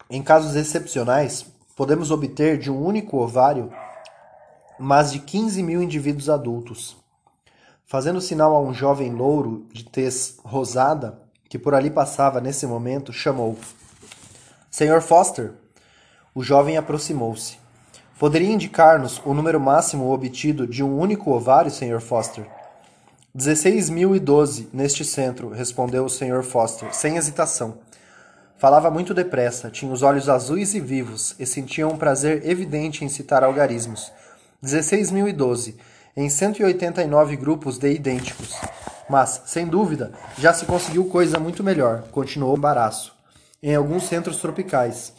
em 0.10 0.22
casos 0.22 0.56
excepcionais, 0.56 1.46
podemos 1.76 2.12
obter 2.12 2.58
de 2.58 2.70
um 2.70 2.86
único 2.86 3.18
ovário 3.18 3.72
mais 4.78 5.12
de 5.12 5.20
15 5.20 5.64
mil 5.64 5.82
indivíduos 5.82 6.30
adultos. 6.30 6.98
Fazendo 7.90 8.20
sinal 8.20 8.54
a 8.54 8.60
um 8.60 8.74
jovem 8.74 9.14
louro 9.14 9.66
de 9.72 9.86
tez 9.86 10.36
rosada, 10.44 11.22
que 11.48 11.58
por 11.58 11.74
ali 11.74 11.90
passava 11.90 12.42
nesse 12.42 12.68
momento, 12.68 13.14
chamou: 13.14 13.58
Senhor 14.70 15.02
Foster! 15.02 15.54
O 16.36 16.44
jovem 16.44 16.76
aproximou-se. 16.76 17.58
Poderia 18.20 18.52
indicar-nos 18.52 19.22
o 19.24 19.34
número 19.34 19.58
máximo 19.58 20.12
obtido 20.12 20.68
de 20.68 20.84
um 20.84 21.00
único 21.00 21.32
ovário, 21.32 21.72
Sr. 21.72 22.02
Foster? 22.02 22.46
16.012 23.34 24.68
neste 24.74 25.06
centro, 25.06 25.48
respondeu 25.48 26.04
o 26.04 26.10
Sr. 26.10 26.44
Foster, 26.44 26.94
sem 26.94 27.16
hesitação. 27.16 27.78
Falava 28.58 28.92
muito 28.92 29.14
depressa, 29.14 29.70
tinha 29.70 29.94
os 29.94 30.04
olhos 30.04 30.28
azuis 30.28 30.74
e 30.74 30.82
vivos, 30.82 31.36
e 31.40 31.46
sentia 31.46 31.88
um 31.88 31.98
prazer 31.98 32.46
evidente 32.46 33.06
em 33.06 33.08
citar 33.08 33.46
algarismos. 33.46 34.12
16.012, 34.62 35.76
em 36.18 36.30
189 36.30 37.36
grupos 37.36 37.78
de 37.78 37.92
idênticos. 37.92 38.56
Mas, 39.08 39.44
sem 39.46 39.68
dúvida, 39.68 40.12
já 40.40 40.52
se 40.52 40.66
conseguiu 40.66 41.06
coisa 41.06 41.40
muito 41.40 41.64
melhor, 41.64 42.08
continuou 42.10 42.56
o 42.56 42.58
embaraço. 42.58 43.14
Em 43.62 43.76
alguns 43.76 44.04
centros 44.04 44.38
tropicais. 44.38 45.14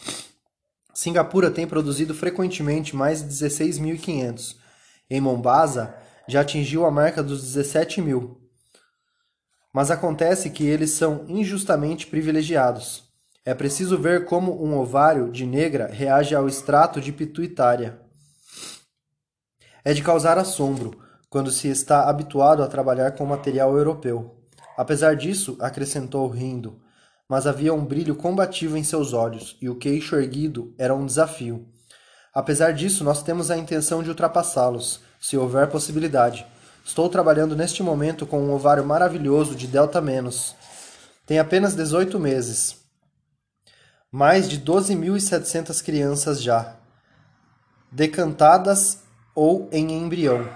Singapura 0.92 1.52
tem 1.52 1.68
produzido 1.68 2.12
frequentemente 2.12 2.96
mais 2.96 3.22
de 3.22 3.28
16.500. 3.28 4.56
Em 5.08 5.20
Mombasa, 5.20 5.94
já 6.26 6.40
atingiu 6.40 6.84
a 6.84 6.90
marca 6.90 7.22
dos 7.22 7.42
17 7.42 8.02
mil. 8.02 8.36
Mas 9.72 9.92
acontece 9.92 10.50
que 10.50 10.66
eles 10.66 10.90
são 10.90 11.24
injustamente 11.28 12.08
privilegiados. 12.08 13.04
É 13.44 13.54
preciso 13.54 13.96
ver 13.96 14.24
como 14.24 14.64
um 14.64 14.76
ovário 14.76 15.30
de 15.30 15.46
negra 15.46 15.86
reage 15.86 16.34
ao 16.34 16.48
extrato 16.48 17.00
de 17.00 17.12
pituitária. 17.12 18.07
É 19.84 19.92
de 19.92 20.02
causar 20.02 20.38
assombro 20.38 20.98
quando 21.30 21.50
se 21.50 21.68
está 21.68 22.08
habituado 22.08 22.62
a 22.62 22.66
trabalhar 22.66 23.12
com 23.12 23.24
material 23.26 23.76
europeu. 23.76 24.34
Apesar 24.76 25.14
disso, 25.16 25.56
acrescentou 25.60 26.28
rindo, 26.28 26.80
mas 27.28 27.46
havia 27.46 27.74
um 27.74 27.84
brilho 27.84 28.14
combativo 28.14 28.76
em 28.76 28.84
seus 28.84 29.12
olhos, 29.12 29.56
e 29.60 29.68
o 29.68 29.76
queixo 29.76 30.16
erguido 30.16 30.74
era 30.78 30.94
um 30.94 31.04
desafio. 31.04 31.66
Apesar 32.32 32.72
disso, 32.72 33.04
nós 33.04 33.22
temos 33.22 33.50
a 33.50 33.58
intenção 33.58 34.02
de 34.02 34.08
ultrapassá-los, 34.08 35.00
se 35.20 35.36
houver 35.36 35.68
possibilidade. 35.68 36.46
Estou 36.84 37.08
trabalhando 37.08 37.56
neste 37.56 37.82
momento 37.82 38.24
com 38.24 38.40
um 38.40 38.52
ovário 38.52 38.84
maravilhoso 38.84 39.54
de 39.54 39.66
delta 39.66 40.00
menos. 40.00 40.54
Tem 41.26 41.38
apenas 41.38 41.74
18 41.74 42.18
meses. 42.18 42.76
Mais 44.10 44.48
de 44.48 44.58
12.700 44.58 45.82
crianças 45.84 46.42
já, 46.42 46.76
decantadas 47.92 49.00
ou 49.38 49.68
em 49.70 49.92
embrião. 49.92 50.48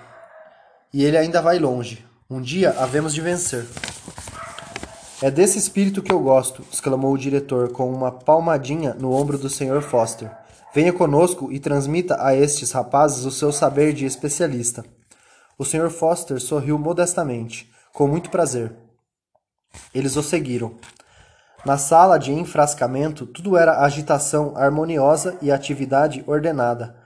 E 0.92 1.04
ele 1.04 1.16
ainda 1.16 1.40
vai 1.40 1.56
longe. 1.56 2.04
Um 2.28 2.40
dia 2.40 2.70
havemos 2.80 3.14
de 3.14 3.20
vencer. 3.20 3.64
É 5.22 5.30
desse 5.30 5.56
espírito 5.56 6.02
que 6.02 6.12
eu 6.12 6.18
gosto, 6.18 6.64
exclamou 6.72 7.12
o 7.12 7.18
diretor 7.18 7.70
com 7.70 7.88
uma 7.88 8.10
palmadinha 8.10 8.92
no 8.94 9.12
ombro 9.12 9.38
do 9.38 9.48
Sr. 9.48 9.80
Foster. 9.82 10.32
Venha 10.74 10.92
conosco 10.92 11.52
e 11.52 11.60
transmita 11.60 12.16
a 12.20 12.34
estes 12.34 12.72
rapazes 12.72 13.24
o 13.24 13.30
seu 13.30 13.52
saber 13.52 13.92
de 13.92 14.04
especialista. 14.04 14.84
O 15.56 15.64
Sr. 15.64 15.88
Foster 15.88 16.40
sorriu 16.40 16.76
modestamente. 16.76 17.70
Com 17.92 18.08
muito 18.08 18.30
prazer. 18.30 18.74
Eles 19.94 20.16
o 20.16 20.24
seguiram. 20.24 20.74
Na 21.64 21.78
sala 21.78 22.18
de 22.18 22.32
enfrascamento, 22.32 23.26
tudo 23.26 23.56
era 23.56 23.84
agitação 23.84 24.54
harmoniosa 24.56 25.38
e 25.40 25.52
atividade 25.52 26.24
ordenada. 26.26 27.00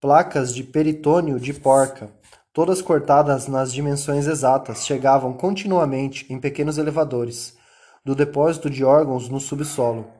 Placas 0.00 0.54
de 0.54 0.64
peritônio 0.64 1.38
de 1.38 1.52
porca, 1.52 2.10
todas 2.54 2.80
cortadas 2.80 3.46
nas 3.46 3.70
dimensões 3.70 4.26
exatas, 4.26 4.86
chegavam 4.86 5.34
continuamente 5.34 6.24
em 6.32 6.40
pequenos 6.40 6.78
elevadores 6.78 7.54
do 8.02 8.14
depósito 8.14 8.70
de 8.70 8.82
órgãos 8.82 9.28
no 9.28 9.38
subsolo. 9.38 10.10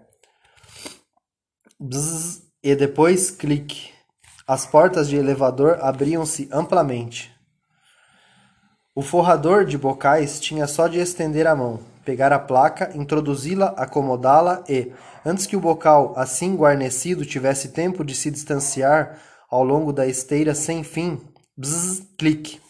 Bzz, 1.81 2.43
e 2.63 2.77
depois 2.77 3.31
clique. 3.31 3.91
As 4.47 4.67
portas 4.67 5.09
de 5.09 5.17
elevador 5.17 5.79
abriam-se 5.81 6.47
amplamente. 6.53 7.35
O 8.95 9.01
forrador 9.01 9.65
de 9.65 9.79
bocais 9.79 10.39
tinha 10.39 10.67
só 10.67 10.89
de 10.89 10.99
estender 10.99 11.47
a 11.47 11.57
mão, 11.57 11.81
pegar 12.05 12.35
a 12.35 12.39
placa, 12.39 12.91
introduzi-la, 12.95 13.69
acomodá-la 13.79 14.63
e, 14.69 14.93
antes 15.25 15.47
que 15.47 15.57
o 15.57 15.61
bocal 15.61 16.13
assim 16.17 16.55
guarnecido 16.55 17.25
tivesse 17.25 17.69
tempo 17.69 18.05
de 18.05 18.15
se 18.15 18.31
distanciar 18.31 19.30
ao 19.51 19.65
longo 19.65 19.93
da 19.93 20.07
esteira 20.07 20.55
sem 20.55 20.85
fim, 20.85 21.21
bzz, 21.57 22.03
clique. 22.17 22.61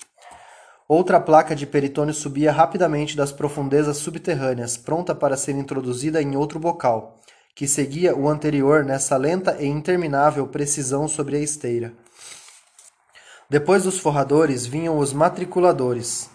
Outra 0.88 1.20
placa 1.20 1.54
de 1.54 1.66
peritônio 1.66 2.14
subia 2.14 2.50
rapidamente 2.50 3.16
das 3.16 3.30
profundezas 3.30 3.98
subterrâneas, 3.98 4.76
pronta 4.76 5.14
para 5.14 5.36
ser 5.36 5.54
introduzida 5.54 6.20
em 6.20 6.34
outro 6.36 6.58
bocal, 6.58 7.20
que 7.54 7.68
seguia 7.68 8.16
o 8.16 8.28
anterior 8.28 8.84
nessa 8.84 9.16
lenta 9.16 9.56
e 9.60 9.66
interminável 9.66 10.48
precisão 10.48 11.06
sobre 11.06 11.36
a 11.36 11.40
esteira. 11.40 11.92
Depois 13.48 13.82
dos 13.82 13.98
forradores 13.98 14.64
vinham 14.64 14.98
os 14.98 15.12
matriculadores. 15.12 16.30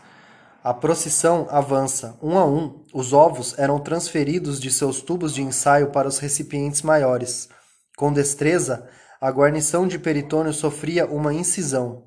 A 0.64 0.74
procissão 0.74 1.48
avança. 1.50 2.18
Um 2.22 2.38
a 2.38 2.46
um, 2.46 2.84
os 2.94 3.14
ovos 3.14 3.58
eram 3.58 3.80
transferidos 3.80 4.60
de 4.60 4.72
seus 4.72 5.02
tubos 5.02 5.34
de 5.34 5.42
ensaio 5.42 5.92
para 5.92 6.08
os 6.08 6.18
recipientes 6.18 6.82
maiores. 6.82 7.50
Com 7.96 8.12
destreza, 8.12 8.88
a 9.20 9.30
guarnição 9.32 9.88
de 9.88 9.98
peritônio 9.98 10.54
sofria 10.54 11.06
uma 11.06 11.34
incisão. 11.34 12.04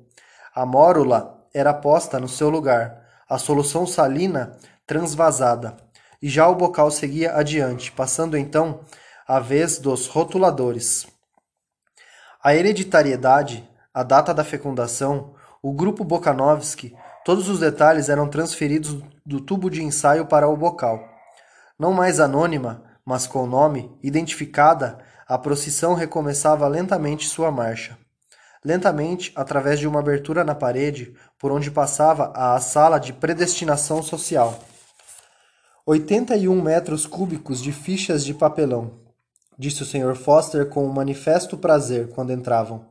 A 0.53 0.65
mórula 0.65 1.45
era 1.53 1.73
posta 1.73 2.19
no 2.19 2.27
seu 2.27 2.49
lugar, 2.49 3.05
a 3.27 3.37
solução 3.37 3.85
salina 3.85 4.57
transvasada, 4.85 5.77
e 6.21 6.29
já 6.29 6.47
o 6.47 6.55
bocal 6.55 6.91
seguia 6.91 7.35
adiante, 7.35 7.91
passando 7.91 8.37
então 8.37 8.81
a 9.27 9.39
vez 9.39 9.77
dos 9.77 10.07
rotuladores. 10.07 11.07
A 12.43 12.55
hereditariedade, 12.55 13.67
a 13.93 14.01
data 14.01 14.33
da 14.33 14.43
fecundação, 14.43 15.35
o 15.61 15.73
grupo 15.73 16.03
Bokanovsky, 16.03 16.95
todos 17.25 17.49
os 17.49 17.59
detalhes 17.59 18.09
eram 18.09 18.27
transferidos 18.27 18.97
do 19.25 19.41
tubo 19.41 19.69
de 19.69 19.83
ensaio 19.83 20.25
para 20.25 20.47
o 20.47 20.55
bocal. 20.55 21.03
Não 21.77 21.93
mais 21.93 22.19
anônima, 22.19 22.83
mas 23.05 23.27
com 23.27 23.45
nome, 23.45 23.95
identificada, 24.01 24.99
a 25.29 25.37
procissão 25.37 25.93
recomeçava 25.93 26.67
lentamente 26.67 27.29
sua 27.29 27.51
marcha. 27.51 27.95
Lentamente, 28.65 29.31
através 29.35 29.79
de 29.79 29.87
uma 29.87 29.99
abertura 29.99 30.43
na 30.43 30.55
parede, 30.55 31.15
por 31.37 31.51
onde 31.51 31.69
passava 31.69 32.31
a 32.33 32.59
sala 32.59 32.97
de 32.97 33.13
predestinação 33.13 34.01
social. 34.01 34.59
81 35.85 36.59
metros 36.59 37.05
cúbicos 37.05 37.61
de 37.61 37.71
fichas 37.71 38.25
de 38.25 38.33
papelão, 38.33 38.99
disse 39.57 39.83
o 39.83 39.85
Sr. 39.85 40.15
Foster 40.15 40.67
com 40.67 40.83
um 40.83 40.91
manifesto 40.91 41.55
prazer 41.59 42.09
quando 42.09 42.33
entravam. 42.33 42.87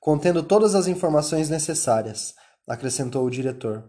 Contendo 0.00 0.42
todas 0.42 0.74
as 0.74 0.86
informações 0.86 1.50
necessárias, 1.50 2.34
acrescentou 2.66 3.26
o 3.26 3.30
diretor. 3.30 3.84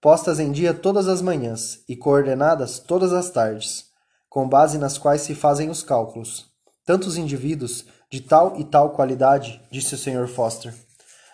Postas 0.00 0.38
em 0.38 0.52
dia 0.52 0.72
todas 0.72 1.08
as 1.08 1.20
manhãs 1.20 1.80
e 1.88 1.96
coordenadas 1.96 2.78
todas 2.78 3.12
as 3.12 3.30
tardes, 3.30 3.86
com 4.28 4.48
base 4.48 4.78
nas 4.78 4.96
quais 4.96 5.22
se 5.22 5.34
fazem 5.34 5.70
os 5.70 5.82
cálculos. 5.82 6.55
Tantos 6.86 7.16
indivíduos 7.16 7.84
de 8.08 8.20
tal 8.20 8.60
e 8.60 8.64
tal 8.64 8.90
qualidade, 8.90 9.60
disse 9.72 9.96
o 9.96 9.98
Sr. 9.98 10.28
Foster, 10.28 10.72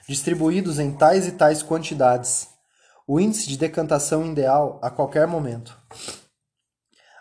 distribuídos 0.09 0.79
em 0.79 0.91
tais 0.91 1.27
e 1.27 1.33
tais 1.33 1.63
quantidades. 1.63 2.49
O 3.07 3.21
índice 3.21 3.47
de 3.47 3.59
decantação 3.59 4.25
ideal 4.25 4.81
a 4.83 4.89
qualquer 4.89 5.27
momento. 5.27 5.79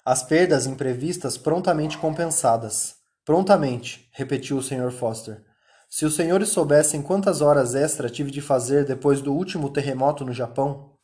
As 0.06 0.24
perdas 0.24 0.66
imprevistas 0.66 1.38
prontamente 1.38 1.98
compensadas. 1.98 2.96
Prontamente, 3.26 4.10
repetiu 4.14 4.58
o 4.58 4.64
Sr. 4.64 4.92
Foster. 4.92 5.44
Se 5.90 6.06
os 6.06 6.16
senhores 6.16 6.48
soubessem 6.48 7.02
quantas 7.02 7.42
horas 7.42 7.76
extra 7.76 8.10
tive 8.10 8.32
de 8.32 8.40
fazer 8.40 8.86
depois 8.86 9.22
do 9.22 9.34
último 9.34 9.70
terremoto 9.70 10.24
no 10.24 10.32
Japão. 10.32 10.96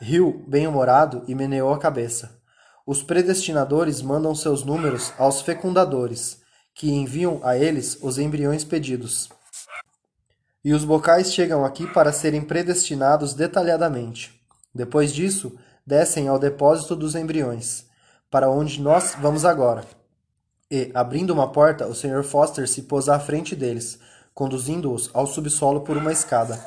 Riu, 0.00 0.44
bem-humorado, 0.48 1.22
e 1.28 1.36
meneou 1.36 1.72
a 1.72 1.78
cabeça. 1.78 2.41
Os 2.86 3.02
predestinadores 3.02 4.02
mandam 4.02 4.34
seus 4.34 4.64
números 4.64 5.12
aos 5.18 5.40
fecundadores 5.40 6.40
que 6.74 6.90
enviam 6.90 7.40
a 7.42 7.56
eles 7.56 7.98
os 8.02 8.18
embriões 8.18 8.64
pedidos. 8.64 9.28
E 10.64 10.72
os 10.72 10.84
bocais 10.84 11.32
chegam 11.32 11.64
aqui 11.64 11.86
para 11.86 12.12
serem 12.12 12.42
predestinados 12.42 13.34
detalhadamente. 13.34 14.40
Depois 14.74 15.12
disso, 15.12 15.56
descem 15.86 16.28
ao 16.28 16.38
depósito 16.38 16.96
dos 16.96 17.14
embriões, 17.14 17.84
para 18.30 18.50
onde 18.50 18.80
nós 18.80 19.14
vamos 19.20 19.44
agora. 19.44 19.84
E, 20.70 20.90
abrindo 20.94 21.30
uma 21.30 21.52
porta, 21.52 21.86
o 21.86 21.94
Sr. 21.94 22.22
Foster 22.24 22.66
se 22.68 22.82
pôs 22.82 23.08
à 23.08 23.20
frente 23.20 23.54
deles, 23.54 23.98
conduzindo-os 24.32 25.10
ao 25.12 25.26
subsolo 25.26 25.82
por 25.82 25.96
uma 25.96 26.12
escada. 26.12 26.58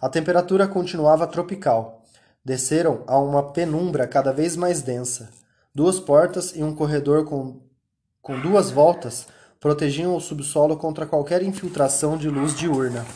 A 0.00 0.08
temperatura 0.08 0.66
continuava 0.66 1.26
tropical. 1.26 1.97
Desceram 2.44 3.02
a 3.06 3.18
uma 3.18 3.52
penumbra 3.52 4.06
cada 4.06 4.32
vez 4.32 4.56
mais 4.56 4.82
densa. 4.82 5.30
Duas 5.74 6.00
portas 6.00 6.54
e 6.56 6.62
um 6.62 6.74
corredor 6.74 7.24
com 7.24 7.68
com 8.28 8.38
duas 8.38 8.70
voltas, 8.70 9.26
protegiam 9.58 10.14
o 10.14 10.20
subsolo 10.20 10.76
contra 10.76 11.06
qualquer 11.06 11.42
infiltração 11.42 12.14
de 12.14 12.28
luz 12.28 12.54
diurna. 12.54 13.06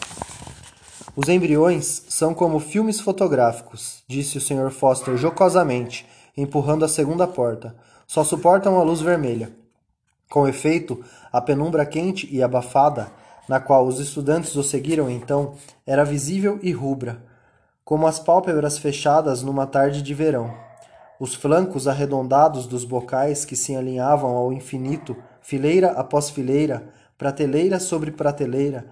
Os 1.15 1.29
embriões 1.29 2.07
são 2.09 2.33
como 2.33 2.59
filmes 2.59 2.99
fotográficos, 2.99 4.03
disse 4.09 4.39
o 4.39 4.41
Sr. 4.41 4.71
Foster 4.71 5.19
jocosamente, 5.19 6.07
empurrando 6.35 6.87
a 6.87 6.89
segunda 6.89 7.27
porta. 7.27 7.77
Só 8.07 8.25
suportam 8.25 8.79
a 8.79 8.83
luz 8.83 9.03
vermelha. 9.03 9.53
Com 10.31 10.49
efeito, 10.49 11.05
a 11.31 11.43
penumbra 11.43 11.85
quente 11.85 12.27
e 12.35 12.43
abafada, 12.43 13.13
na 13.47 13.61
qual 13.61 13.87
os 13.87 14.01
estudantes 14.01 14.57
o 14.57 14.63
seguiram 14.63 15.11
então, 15.11 15.57
era 15.87 16.05
visível 16.05 16.59
e 16.63 16.73
rubra, 16.73 17.23
como 17.85 18.07
as 18.07 18.19
pálpebras 18.19 18.79
fechadas 18.79 19.43
numa 19.43 19.67
tarde 19.67 20.03
de 20.03 20.15
verão. 20.15 20.55
Os 21.19 21.35
flancos 21.35 21.87
arredondados 21.87 22.67
dos 22.67 22.85
bocais 22.85 23.45
que 23.45 23.57
se 23.57 23.77
alinhavam 23.77 24.37
ao 24.37 24.53
infinito, 24.53 25.17
fileira 25.41 25.93
após 25.93 26.31
fileira, 26.31 26.89
prateleira 27.17 27.79
sobre 27.79 28.11
prateleira, 28.11 28.87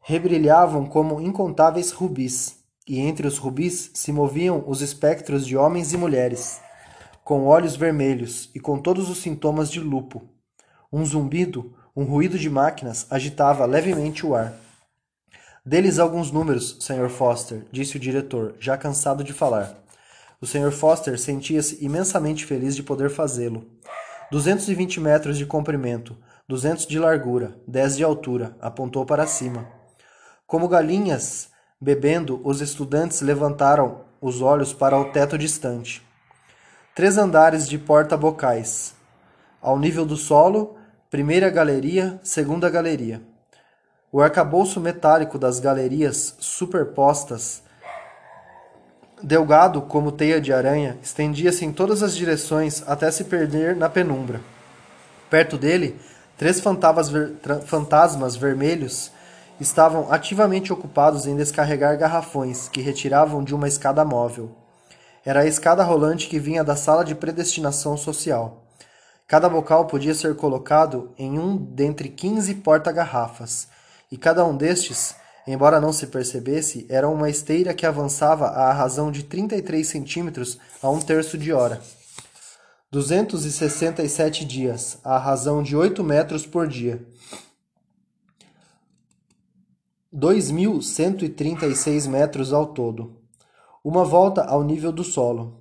rebrilhavam 0.00 0.86
como 0.86 1.20
incontáveis 1.20 1.90
rubis, 1.90 2.56
e 2.86 3.00
entre 3.00 3.26
os 3.26 3.38
rubis 3.38 3.90
se 3.94 4.12
moviam 4.12 4.62
os 4.66 4.82
espectros 4.82 5.46
de 5.46 5.56
homens 5.56 5.92
e 5.92 5.96
mulheres, 5.96 6.60
com 7.22 7.46
olhos 7.46 7.76
vermelhos 7.76 8.50
e 8.54 8.60
com 8.60 8.78
todos 8.78 9.08
os 9.08 9.18
sintomas 9.18 9.70
de 9.70 9.80
lupo. 9.80 10.22
Um 10.92 11.04
zumbido, 11.04 11.74
um 11.96 12.04
ruído 12.04 12.38
de 12.38 12.50
máquinas 12.50 13.06
agitava 13.10 13.64
levemente 13.64 14.26
o 14.26 14.34
ar. 14.34 14.63
Deles 15.66 15.98
alguns 15.98 16.30
números, 16.30 16.76
Sr. 16.78 17.08
Foster, 17.08 17.64
disse 17.72 17.96
o 17.96 18.00
diretor, 18.00 18.54
já 18.60 18.76
cansado 18.76 19.24
de 19.24 19.32
falar. 19.32 19.74
O 20.38 20.46
Sr. 20.46 20.70
Foster 20.70 21.18
sentia-se 21.18 21.82
imensamente 21.82 22.44
feliz 22.44 22.76
de 22.76 22.82
poder 22.82 23.08
fazê-lo. 23.08 23.64
220 24.30 25.00
metros 25.00 25.38
de 25.38 25.46
comprimento, 25.46 26.14
200 26.46 26.86
de 26.86 26.98
largura, 26.98 27.56
10 27.66 27.96
de 27.96 28.04
altura, 28.04 28.54
apontou 28.60 29.06
para 29.06 29.26
cima. 29.26 29.66
Como 30.46 30.68
galinhas 30.68 31.48
bebendo, 31.80 32.42
os 32.44 32.60
estudantes 32.60 33.22
levantaram 33.22 34.02
os 34.20 34.42
olhos 34.42 34.74
para 34.74 34.98
o 34.98 35.12
teto 35.12 35.38
distante. 35.38 36.02
Três 36.94 37.16
andares 37.16 37.66
de 37.66 37.78
porta-bocais. 37.78 38.94
Ao 39.62 39.78
nível 39.78 40.04
do 40.04 40.18
solo, 40.18 40.76
primeira 41.08 41.48
galeria, 41.48 42.20
segunda 42.22 42.68
galeria. 42.68 43.22
O 44.14 44.22
arcabouço 44.22 44.78
metálico 44.78 45.36
das 45.36 45.58
galerias 45.58 46.36
superpostas 46.38 47.64
delgado 49.20 49.82
como 49.82 50.12
teia 50.12 50.40
de 50.40 50.52
aranha, 50.52 50.96
estendia-se 51.02 51.64
em 51.64 51.72
todas 51.72 52.00
as 52.00 52.14
direções 52.14 52.84
até 52.86 53.10
se 53.10 53.24
perder 53.24 53.74
na 53.74 53.88
penumbra. 53.88 54.40
Perto 55.28 55.58
dele, 55.58 55.98
três 56.38 56.62
ver 57.10 57.32
fantasmas 57.66 58.36
vermelhos 58.36 59.10
estavam 59.58 60.06
ativamente 60.12 60.72
ocupados 60.72 61.26
em 61.26 61.34
descarregar 61.34 61.98
garrafões 61.98 62.68
que 62.68 62.80
retiravam 62.80 63.42
de 63.42 63.52
uma 63.52 63.66
escada 63.66 64.04
móvel. 64.04 64.52
Era 65.24 65.40
a 65.40 65.46
escada 65.46 65.82
rolante 65.82 66.28
que 66.28 66.38
vinha 66.38 66.62
da 66.62 66.76
sala 66.76 67.04
de 67.04 67.16
predestinação 67.16 67.96
social. 67.96 68.62
Cada 69.26 69.48
bocal 69.48 69.86
podia 69.86 70.14
ser 70.14 70.36
colocado 70.36 71.12
em 71.18 71.36
um 71.36 71.56
dentre 71.56 72.08
quinze 72.08 72.54
porta-garrafas, 72.54 73.73
e 74.14 74.16
cada 74.16 74.46
um 74.46 74.56
destes, 74.56 75.16
embora 75.44 75.80
não 75.80 75.92
se 75.92 76.06
percebesse, 76.06 76.86
era 76.88 77.08
uma 77.08 77.28
esteira 77.28 77.74
que 77.74 77.84
avançava 77.84 78.46
à 78.46 78.72
razão 78.72 79.10
de 79.10 79.24
33 79.24 79.84
centímetros 79.84 80.56
a 80.80 80.88
um 80.88 81.00
terço 81.00 81.36
de 81.36 81.52
hora. 81.52 81.82
267 82.92 84.44
dias, 84.44 85.00
à 85.02 85.18
razão 85.18 85.64
de 85.64 85.74
8 85.74 86.04
metros 86.04 86.46
por 86.46 86.68
dia. 86.68 87.04
2.136 90.14 92.06
metros 92.06 92.52
ao 92.52 92.66
todo. 92.66 93.20
Uma 93.82 94.04
volta 94.04 94.44
ao 94.44 94.62
nível 94.62 94.92
do 94.92 95.02
solo, 95.02 95.60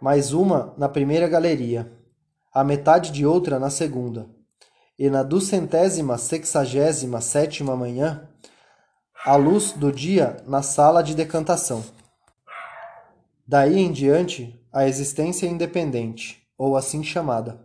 mais 0.00 0.32
uma 0.32 0.74
na 0.76 0.88
primeira 0.88 1.28
galeria, 1.28 1.92
a 2.52 2.64
metade 2.64 3.12
de 3.12 3.24
outra 3.24 3.60
na 3.60 3.70
segunda, 3.70 4.28
e 4.98 5.10
na 5.10 5.22
duzentésima 5.22 6.18
sexagésima 6.18 7.20
sétima 7.20 7.76
manhã, 7.76 8.28
a 9.24 9.36
luz 9.36 9.72
do 9.72 9.92
dia 9.92 10.36
na 10.46 10.62
sala 10.62 11.02
de 11.02 11.14
decantação. 11.14 11.84
Daí 13.46 13.78
em 13.78 13.92
diante, 13.92 14.58
a 14.72 14.86
existência 14.86 15.46
independente, 15.46 16.42
ou 16.56 16.76
assim 16.76 17.02
chamada. 17.02 17.64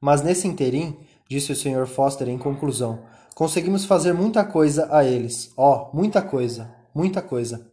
Mas 0.00 0.22
nesse 0.22 0.46
interim, 0.46 0.98
disse 1.28 1.52
o 1.52 1.56
Sr. 1.56 1.86
Foster 1.86 2.28
em 2.28 2.38
conclusão, 2.38 3.02
Conseguimos 3.36 3.84
fazer 3.84 4.14
muita 4.14 4.42
coisa 4.42 4.88
a 4.90 5.04
eles. 5.04 5.52
Oh, 5.54 5.90
muita 5.92 6.22
coisa, 6.22 6.72
muita 6.94 7.20
coisa. 7.20 7.70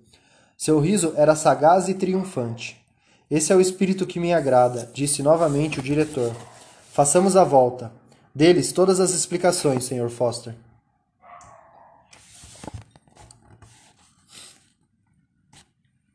Seu 0.58 0.78
riso 0.78 1.14
era 1.16 1.38
sagaz 1.38 1.88
e 1.88 1.94
triunfante. 1.94 2.86
Esse 3.32 3.54
é 3.54 3.56
o 3.56 3.62
espírito 3.62 4.06
que 4.06 4.20
me 4.20 4.34
agrada, 4.34 4.92
disse 4.94 5.24
novamente 5.24 5.80
o 5.80 5.82
diretor. 5.82 6.36
Façamos 6.92 7.38
a 7.38 7.46
volta. 7.46 7.94
Deles 8.36 8.72
todas 8.72 9.00
as 9.00 9.12
explicações, 9.12 9.84
Sr. 9.84 10.10
Foster. 10.10 10.56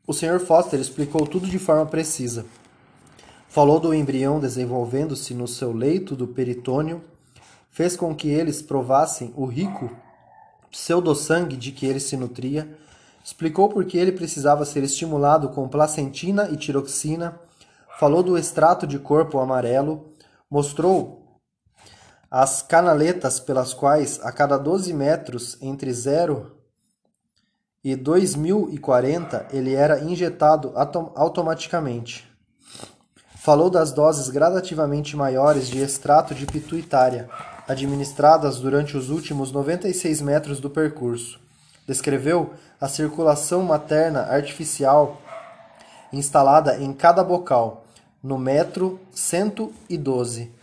O 0.05 0.13
Sr. 0.13 0.39
Foster 0.39 0.79
explicou 0.79 1.25
tudo 1.25 1.47
de 1.47 1.59
forma 1.59 1.85
precisa. 1.85 2.45
Falou 3.47 3.79
do 3.79 3.93
embrião 3.93 4.39
desenvolvendo-se 4.39 5.33
no 5.33 5.47
seu 5.47 5.71
leito 5.71 6.15
do 6.15 6.27
peritônio 6.27 7.03
fez 7.79 7.95
com 7.95 8.13
que 8.13 8.27
eles 8.27 8.61
provassem 8.61 9.33
o 9.37 9.45
rico 9.45 9.89
pseudo-sangue 10.69 11.55
de 11.55 11.71
que 11.71 11.85
ele 11.85 12.01
se 12.01 12.17
nutria, 12.17 12.77
explicou 13.23 13.69
por 13.69 13.85
que 13.85 13.97
ele 13.97 14.11
precisava 14.11 14.65
ser 14.65 14.83
estimulado 14.83 15.47
com 15.47 15.65
placentina 15.69 16.49
e 16.51 16.57
tiroxina, 16.57 17.39
falou 17.97 18.21
do 18.21 18.37
extrato 18.37 18.85
de 18.85 18.99
corpo 18.99 19.39
amarelo, 19.39 20.13
mostrou 20.51 21.28
as 22.29 22.61
canaletas 22.61 23.39
pelas 23.39 23.73
quais, 23.73 24.19
a 24.23 24.31
cada 24.31 24.57
12 24.57 24.93
metros 24.93 25.57
entre 25.61 25.91
0 25.91 26.51
e 27.83 27.95
2040, 27.95 29.47
ele 29.51 29.73
era 29.73 30.03
injetado 30.03 30.73
automaticamente. 31.15 32.29
Falou 33.37 33.69
das 33.69 33.91
doses 33.91 34.29
gradativamente 34.29 35.15
maiores 35.15 35.67
de 35.69 35.79
extrato 35.79 36.35
de 36.35 36.45
pituitária, 36.45 37.29
administradas 37.67 38.57
durante 38.57 38.97
os 38.97 39.09
últimos 39.09 39.51
96 39.51 40.21
metros 40.21 40.59
do 40.59 40.69
percurso. 40.69 41.39
Descreveu 41.87 42.53
a 42.79 42.87
circulação 42.87 43.63
materna 43.63 44.21
artificial 44.23 45.19
instalada 46.11 46.77
em 46.77 46.91
cada 46.93 47.23
bocal, 47.23 47.85
no 48.21 48.37
metro 48.37 48.99
112. 49.11 50.58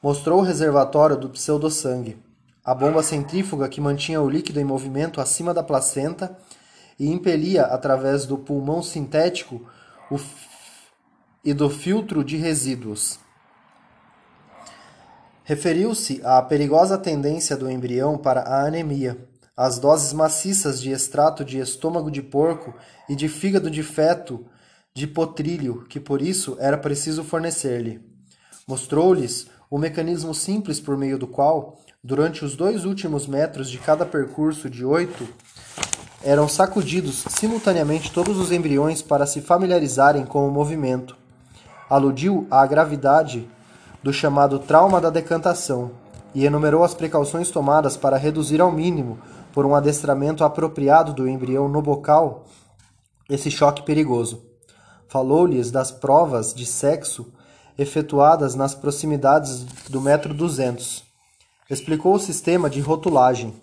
Mostrou 0.00 0.38
o 0.38 0.44
reservatório 0.44 1.16
do 1.16 1.28
pseudo-sangue, 1.28 2.22
a 2.64 2.72
bomba 2.72 3.02
centrífuga 3.02 3.68
que 3.68 3.80
mantinha 3.80 4.22
o 4.22 4.30
líquido 4.30 4.60
em 4.60 4.64
movimento 4.64 5.20
acima 5.20 5.52
da 5.52 5.62
placenta 5.62 6.38
e 6.96 7.10
impelia 7.10 7.64
através 7.64 8.24
do 8.24 8.38
pulmão 8.38 8.80
sintético 8.80 9.60
e 11.44 11.52
do 11.52 11.68
filtro 11.68 12.22
de 12.22 12.36
resíduos. 12.36 13.18
Referiu-se 15.42 16.20
à 16.24 16.40
perigosa 16.42 16.96
tendência 16.96 17.56
do 17.56 17.68
embrião 17.68 18.16
para 18.16 18.42
a 18.42 18.66
anemia, 18.66 19.18
às 19.56 19.80
doses 19.80 20.12
maciças 20.12 20.80
de 20.80 20.92
extrato 20.92 21.44
de 21.44 21.58
estômago 21.58 22.08
de 22.08 22.22
porco 22.22 22.72
e 23.08 23.16
de 23.16 23.28
fígado 23.28 23.68
de 23.68 23.82
feto 23.82 24.46
de 24.94 25.08
potrilho 25.08 25.84
que 25.88 25.98
por 25.98 26.22
isso 26.22 26.56
era 26.60 26.78
preciso 26.78 27.24
fornecer-lhe. 27.24 28.00
Mostrou-lhes 28.66 29.48
o 29.70 29.78
mecanismo 29.78 30.34
simples 30.34 30.80
por 30.80 30.96
meio 30.96 31.18
do 31.18 31.26
qual, 31.26 31.78
durante 32.02 32.44
os 32.44 32.56
dois 32.56 32.84
últimos 32.84 33.26
metros 33.26 33.70
de 33.70 33.78
cada 33.78 34.06
percurso 34.06 34.70
de 34.70 34.84
oito, 34.84 35.28
eram 36.22 36.48
sacudidos 36.48 37.24
simultaneamente 37.28 38.10
todos 38.10 38.38
os 38.38 38.50
embriões 38.50 39.02
para 39.02 39.26
se 39.26 39.40
familiarizarem 39.40 40.24
com 40.24 40.48
o 40.48 40.50
movimento. 40.50 41.16
Aludiu 41.88 42.46
à 42.50 42.66
gravidade 42.66 43.48
do 44.02 44.12
chamado 44.12 44.58
trauma 44.58 45.00
da 45.00 45.10
decantação 45.10 45.90
e 46.34 46.44
enumerou 46.44 46.84
as 46.84 46.94
precauções 46.94 47.50
tomadas 47.50 47.96
para 47.96 48.16
reduzir 48.16 48.60
ao 48.60 48.70
mínimo, 48.70 49.18
por 49.52 49.64
um 49.66 49.74
adestramento 49.74 50.44
apropriado 50.44 51.12
do 51.12 51.28
embrião 51.28 51.68
no 51.68 51.82
bocal, 51.82 52.46
esse 53.28 53.50
choque 53.50 53.82
perigoso. 53.82 54.42
Falou-lhes 55.08 55.70
das 55.70 55.90
provas 55.90 56.54
de 56.54 56.66
sexo 56.66 57.32
efetuadas 57.78 58.56
nas 58.56 58.74
proximidades 58.74 59.62
do 59.88 60.00
metro 60.00 60.34
200. 60.34 61.04
Explicou 61.70 62.14
o 62.14 62.18
sistema 62.18 62.68
de 62.68 62.80
rotulagem, 62.80 63.54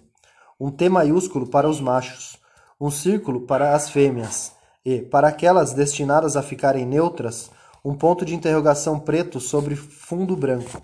um 0.60 0.72
T 0.72 0.88
maiúsculo 0.88 1.48
para 1.48 1.70
os 1.70 1.82
machos, 1.82 2.38
um 2.80 2.90
círculo 2.90 3.42
para 3.42 3.76
as 3.76 3.90
fêmeas 3.90 4.54
e, 4.86 5.02
para 5.02 5.28
aquelas 5.28 5.74
destinadas 5.74 6.38
a 6.38 6.42
ficarem 6.42 6.86
neutras, 6.86 7.52
um 7.84 7.94
ponto 7.94 8.24
de 8.24 8.34
interrogação 8.34 9.00
preto 9.00 9.40
sobre 9.40 9.76
fundo 9.76 10.36
branco. 10.36 10.82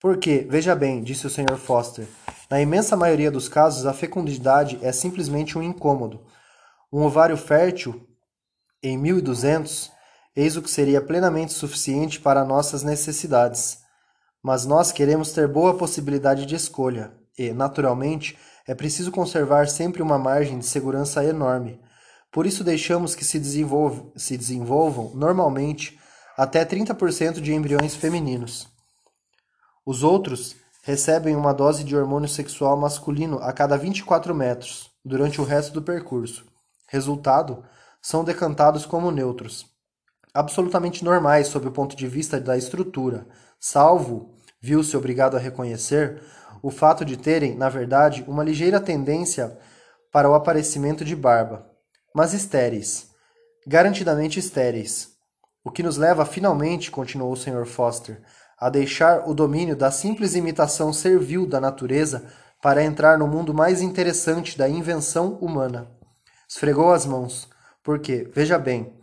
Porque, 0.00 0.46
veja 0.48 0.74
bem, 0.74 1.02
disse 1.02 1.26
o 1.26 1.30
Sr. 1.30 1.58
Foster, 1.58 2.08
na 2.50 2.60
imensa 2.60 2.96
maioria 2.96 3.30
dos 3.30 3.48
casos 3.48 3.86
a 3.86 3.92
fecundidade 3.92 4.78
é 4.82 4.90
simplesmente 4.92 5.58
um 5.58 5.62
incômodo. 5.62 6.20
Um 6.92 7.02
ovário 7.02 7.36
fértil 7.36 8.08
em 8.82 8.96
1200, 8.96 9.92
eis 10.34 10.56
o 10.56 10.62
que 10.62 10.70
seria 10.70 11.00
plenamente 11.00 11.52
suficiente 11.52 12.20
para 12.20 12.44
nossas 12.44 12.82
necessidades. 12.82 13.78
Mas 14.42 14.64
nós 14.64 14.92
queremos 14.92 15.32
ter 15.32 15.48
boa 15.48 15.76
possibilidade 15.76 16.46
de 16.46 16.54
escolha, 16.54 17.12
e, 17.38 17.52
naturalmente, 17.52 18.38
é 18.66 18.74
preciso 18.74 19.10
conservar 19.10 19.68
sempre 19.68 20.02
uma 20.02 20.18
margem 20.18 20.58
de 20.58 20.66
segurança 20.66 21.24
enorme. 21.24 21.80
Por 22.30 22.46
isso 22.46 22.62
deixamos 22.62 23.14
que 23.14 23.24
se, 23.24 23.38
desenvolvam, 23.38 24.12
se 24.16 24.36
desenvolvam 24.36 25.10
normalmente 25.14 25.98
até 26.36 26.64
30% 26.64 27.40
de 27.40 27.52
embriões 27.52 27.94
femininos. 27.94 28.68
Os 29.84 30.02
outros 30.02 30.56
recebem 30.82 31.34
uma 31.34 31.52
dose 31.52 31.82
de 31.84 31.96
hormônio 31.96 32.28
sexual 32.28 32.76
masculino 32.76 33.38
a 33.38 33.52
cada 33.52 33.76
24 33.76 34.34
metros 34.34 34.90
durante 35.04 35.40
o 35.40 35.44
resto 35.44 35.72
do 35.72 35.82
percurso. 35.82 36.44
Resultado, 36.88 37.64
são 38.00 38.24
decantados 38.24 38.86
como 38.86 39.10
neutros. 39.10 39.66
Absolutamente 40.32 41.04
normais 41.04 41.48
sob 41.48 41.66
o 41.66 41.72
ponto 41.72 41.96
de 41.96 42.06
vista 42.06 42.40
da 42.40 42.56
estrutura, 42.56 43.26
salvo, 43.58 44.34
viu-se 44.60 44.96
obrigado 44.96 45.36
a 45.36 45.40
reconhecer, 45.40 46.22
o 46.62 46.70
fato 46.70 47.04
de 47.04 47.16
terem, 47.16 47.56
na 47.56 47.68
verdade, 47.68 48.24
uma 48.28 48.44
ligeira 48.44 48.78
tendência 48.78 49.58
para 50.12 50.28
o 50.30 50.34
aparecimento 50.34 51.04
de 51.04 51.16
barba, 51.16 51.66
mas 52.14 52.32
estéreis, 52.32 53.08
garantidamente 53.66 54.38
estéreis, 54.38 55.10
o 55.64 55.70
que 55.70 55.82
nos 55.82 55.96
leva 55.96 56.24
finalmente, 56.24 56.90
continuou 56.90 57.32
o 57.32 57.36
Sr. 57.36 57.66
Foster, 57.66 58.22
a 58.58 58.68
deixar 58.68 59.28
o 59.28 59.34
domínio 59.34 59.74
da 59.74 59.90
simples 59.90 60.34
imitação 60.34 60.92
servil 60.92 61.46
da 61.46 61.60
natureza 61.60 62.24
para 62.62 62.84
entrar 62.84 63.18
no 63.18 63.26
mundo 63.26 63.54
mais 63.54 63.80
interessante 63.80 64.56
da 64.56 64.68
invenção 64.68 65.34
humana. 65.40 65.90
Esfregou 66.48 66.92
as 66.92 67.06
mãos, 67.06 67.48
porque, 67.82 68.30
veja 68.34 68.58
bem, 68.58 68.99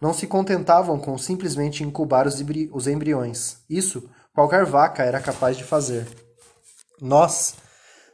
não 0.00 0.12
se 0.12 0.26
contentavam 0.26 0.98
com 0.98 1.16
simplesmente 1.18 1.82
incubar 1.82 2.26
os, 2.26 2.86
embriões. 2.86 3.58
Isso 3.68 4.08
qualquer 4.34 4.64
vaca 4.64 5.02
era 5.02 5.20
capaz 5.20 5.56
de 5.56 5.64
fazer. 5.64 6.06
Nós 7.00 7.54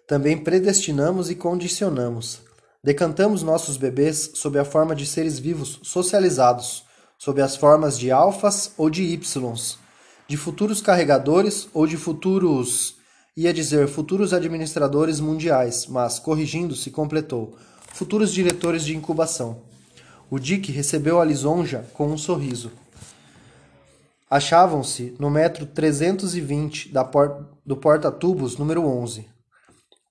também 0.06 0.36
predestinamos 0.36 1.30
e 1.30 1.34
condicionamos. 1.34 2.40
Decantamos 2.82 3.42
nossos 3.42 3.76
bebês 3.76 4.32
sob 4.34 4.58
a 4.58 4.64
forma 4.64 4.94
de 4.94 5.06
seres 5.06 5.38
vivos 5.38 5.80
socializados 5.82 6.84
sob 7.24 7.40
as 7.40 7.56
formas 7.56 7.98
de 7.98 8.10
alfas 8.10 8.72
ou 8.76 8.90
de 8.90 9.02
ys, 9.02 9.78
de 10.28 10.36
futuros 10.36 10.82
carregadores 10.82 11.68
ou 11.72 11.86
de 11.86 11.96
futuros, 11.96 12.96
ia 13.34 13.52
dizer 13.52 13.88
futuros 13.88 14.34
administradores 14.34 15.20
mundiais, 15.20 15.86
mas, 15.86 16.18
corrigindo-se, 16.18 16.90
completou, 16.90 17.56
futuros 17.94 18.32
diretores 18.32 18.84
de 18.84 18.94
incubação. 18.94 19.62
O 20.34 20.40
Dick 20.40 20.72
recebeu 20.72 21.20
a 21.20 21.24
lisonja 21.24 21.86
com 21.94 22.08
um 22.08 22.18
sorriso. 22.18 22.72
Achavam-se 24.28 25.14
no 25.16 25.30
metro 25.30 25.64
320 25.64 26.88
da 26.88 27.04
por 27.04 27.56
do 27.64 27.76
porta-tubos 27.76 28.56
número 28.56 28.84
11. 28.84 29.28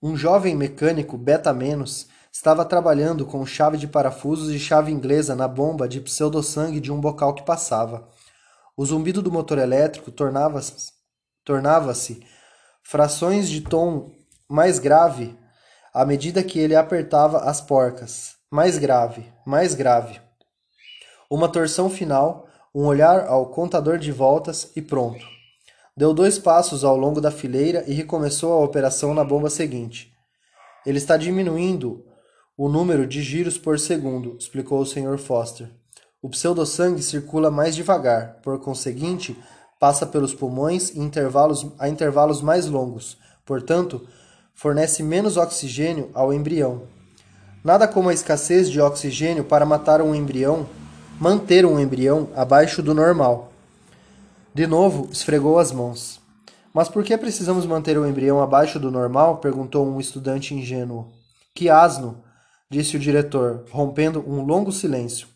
Um 0.02 0.16
jovem 0.16 0.56
mecânico 0.56 1.18
beta 1.18 1.52
menos 1.52 2.08
estava 2.32 2.64
trabalhando 2.64 3.26
com 3.26 3.46
chave 3.46 3.78
de 3.78 3.86
parafusos 3.86 4.50
e 4.50 4.58
chave 4.58 4.94
inglesa 4.94 5.36
na 5.36 5.46
bomba 5.46 5.90
de 5.90 6.00
pseudo-sangue 6.00 6.80
de 6.80 6.90
um 6.90 7.02
bocal 7.02 7.34
que 7.34 7.44
passava. 7.44 8.08
O 8.78 8.86
zumbido 8.86 9.22
do 9.22 9.30
motor 9.30 9.58
elétrico 9.58 10.10
tornava-se 10.10 10.94
tornava 11.44 11.92
frações 12.82 13.50
de 13.50 13.60
tom 13.60 14.10
mais 14.48 14.80
grave 14.80 15.38
à 15.94 16.06
medida 16.06 16.42
que 16.42 16.60
ele 16.60 16.78
apertava 16.78 17.40
as 17.40 17.60
porcas. 17.60 18.33
Mais 18.54 18.78
grave, 18.78 19.26
mais 19.44 19.74
grave. 19.74 20.22
Uma 21.28 21.50
torção 21.50 21.90
final, 21.90 22.48
um 22.72 22.86
olhar 22.86 23.26
ao 23.26 23.48
contador 23.48 23.98
de 23.98 24.12
voltas 24.12 24.72
e 24.76 24.82
pronto. 24.82 25.26
Deu 25.98 26.14
dois 26.14 26.38
passos 26.38 26.84
ao 26.84 26.96
longo 26.96 27.20
da 27.20 27.32
fileira 27.32 27.84
e 27.88 27.96
recomeçou 27.96 28.54
a 28.54 28.64
operação 28.64 29.12
na 29.12 29.24
bomba 29.24 29.50
seguinte. 29.50 30.14
Ele 30.86 31.00
está 31.00 31.18
diminuindo 31.18 32.06
o 32.56 32.70
número 32.70 33.08
de 33.08 33.24
giros 33.24 33.58
por 33.58 33.80
segundo, 33.80 34.38
explicou 34.38 34.82
o 34.82 34.86
Sr. 34.86 35.18
Foster. 35.18 35.72
O 36.22 36.30
pseudo-sangue 36.30 37.02
circula 37.02 37.50
mais 37.50 37.76
devagar, 37.76 38.40
por 38.44 38.60
conseguinte, 38.60 39.36
passa 39.80 40.06
pelos 40.06 40.36
pulmões 40.36 40.96
em 40.96 41.02
intervalos, 41.02 41.66
a 41.80 41.90
intervalos 41.90 42.40
mais 42.40 42.68
longos, 42.68 43.18
portanto, 43.44 44.08
fornece 44.54 45.02
menos 45.02 45.38
oxigênio 45.38 46.12
ao 46.14 46.32
embrião. 46.32 46.88
Nada 47.64 47.88
como 47.88 48.10
a 48.10 48.14
escassez 48.14 48.70
de 48.70 48.82
oxigênio 48.82 49.46
para 49.46 49.66
matar 49.66 50.02
um 50.02 50.14
embrião, 50.14 50.68
manter 51.18 51.66
um 51.66 51.80
embrião 51.80 52.30
abaixo 52.36 52.84
do 52.84 52.94
normal. 52.94 53.54
De 54.54 54.68
novo, 54.68 55.08
esfregou 55.10 55.58
as 55.58 55.72
mãos. 55.72 56.20
Mas 56.74 56.90
por 56.90 57.06
que 57.06 57.18
precisamos 57.18 57.66
manter 57.66 57.98
o 57.98 58.06
embrião 58.06 58.42
abaixo 58.42 58.78
do 58.80 58.92
normal? 58.92 59.38
perguntou 59.38 59.88
um 59.88 59.98
estudante 59.98 60.54
ingênuo. 60.54 61.14
Que 61.56 61.70
asno! 61.70 62.22
disse 62.70 62.98
o 62.98 63.00
diretor, 63.00 63.64
rompendo 63.72 64.20
um 64.28 64.44
longo 64.44 64.72
silêncio. 64.72 65.28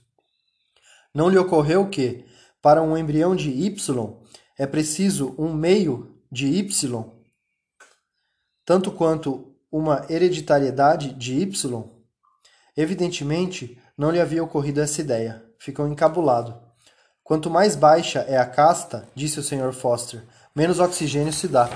Não 1.13 1.29
lhe 1.29 1.37
ocorreu 1.37 1.87
que, 1.87 2.25
para 2.61 2.81
um 2.81 2.97
embrião 2.97 3.37
de 3.37 3.49
Y, 3.51 4.17
é 4.57 4.67
preciso 4.67 5.33
um 5.37 5.53
meio 5.53 6.19
de 6.29 6.47
Y, 6.47 7.05
tanto 8.65 8.91
quanto 8.91 9.55
uma 9.71 10.05
hereditariedade 10.09 11.13
de 11.13 11.35
Y? 11.35 11.96
Evidentemente, 12.77 13.75
não 13.97 14.11
lhe 14.11 14.21
havia 14.21 14.43
ocorrido 14.43 14.79
essa 14.79 15.01
ideia. 15.01 15.43
Ficou 15.57 15.87
encabulado. 15.87 16.55
Quanto 17.23 17.49
mais 17.49 17.75
baixa 17.75 18.19
é 18.19 18.37
a 18.37 18.45
casta, 18.45 19.07
disse 19.15 19.39
o 19.39 19.43
Sr. 19.43 19.73
Foster, 19.73 20.23
menos 20.55 20.79
oxigênio 20.79 21.33
se 21.33 21.47
dá. 21.47 21.67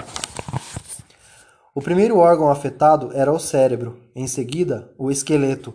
O 1.74 1.82
primeiro 1.82 2.20
órgão 2.20 2.52
afetado 2.52 3.12
era 3.14 3.32
o 3.32 3.40
cérebro, 3.40 4.00
em 4.16 4.28
seguida, 4.28 4.94
o 4.98 5.10
esqueleto. 5.10 5.74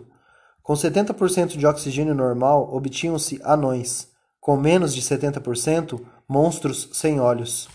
Com 0.63 0.73
70% 0.73 1.57
de 1.57 1.67
oxigênio 1.67 2.15
normal, 2.15 2.73
obtinham-se 2.73 3.39
anões. 3.43 4.07
Com 4.39 4.55
menos 4.55 4.95
de 4.95 5.01
70%, 5.01 5.99
monstros 6.27 6.89
sem 6.93 7.19
olhos. 7.19 7.67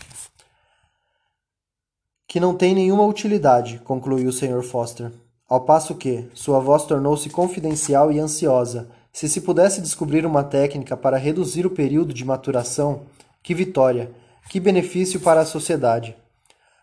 Que 2.27 2.39
não 2.39 2.55
tem 2.55 2.73
nenhuma 2.73 3.05
utilidade, 3.05 3.79
concluiu 3.79 4.29
o 4.29 4.33
Sr. 4.33 4.63
Foster. 4.63 5.11
Ao 5.53 5.61
passo 5.61 5.93
que, 5.93 6.27
sua 6.33 6.59
voz 6.59 6.83
tornou-se 6.83 7.29
confidencial 7.29 8.11
e 8.11 8.19
ansiosa. 8.19 8.87
Se 9.11 9.29
se 9.29 9.39
pudesse 9.39 9.81
descobrir 9.81 10.25
uma 10.25 10.43
técnica 10.43 10.97
para 10.97 11.15
reduzir 11.15 11.63
o 11.63 11.69
período 11.69 12.11
de 12.11 12.25
maturação, 12.25 13.01
que 13.43 13.53
vitória, 13.53 14.09
que 14.49 14.59
benefício 14.59 15.19
para 15.19 15.41
a 15.41 15.45
sociedade. 15.45 16.17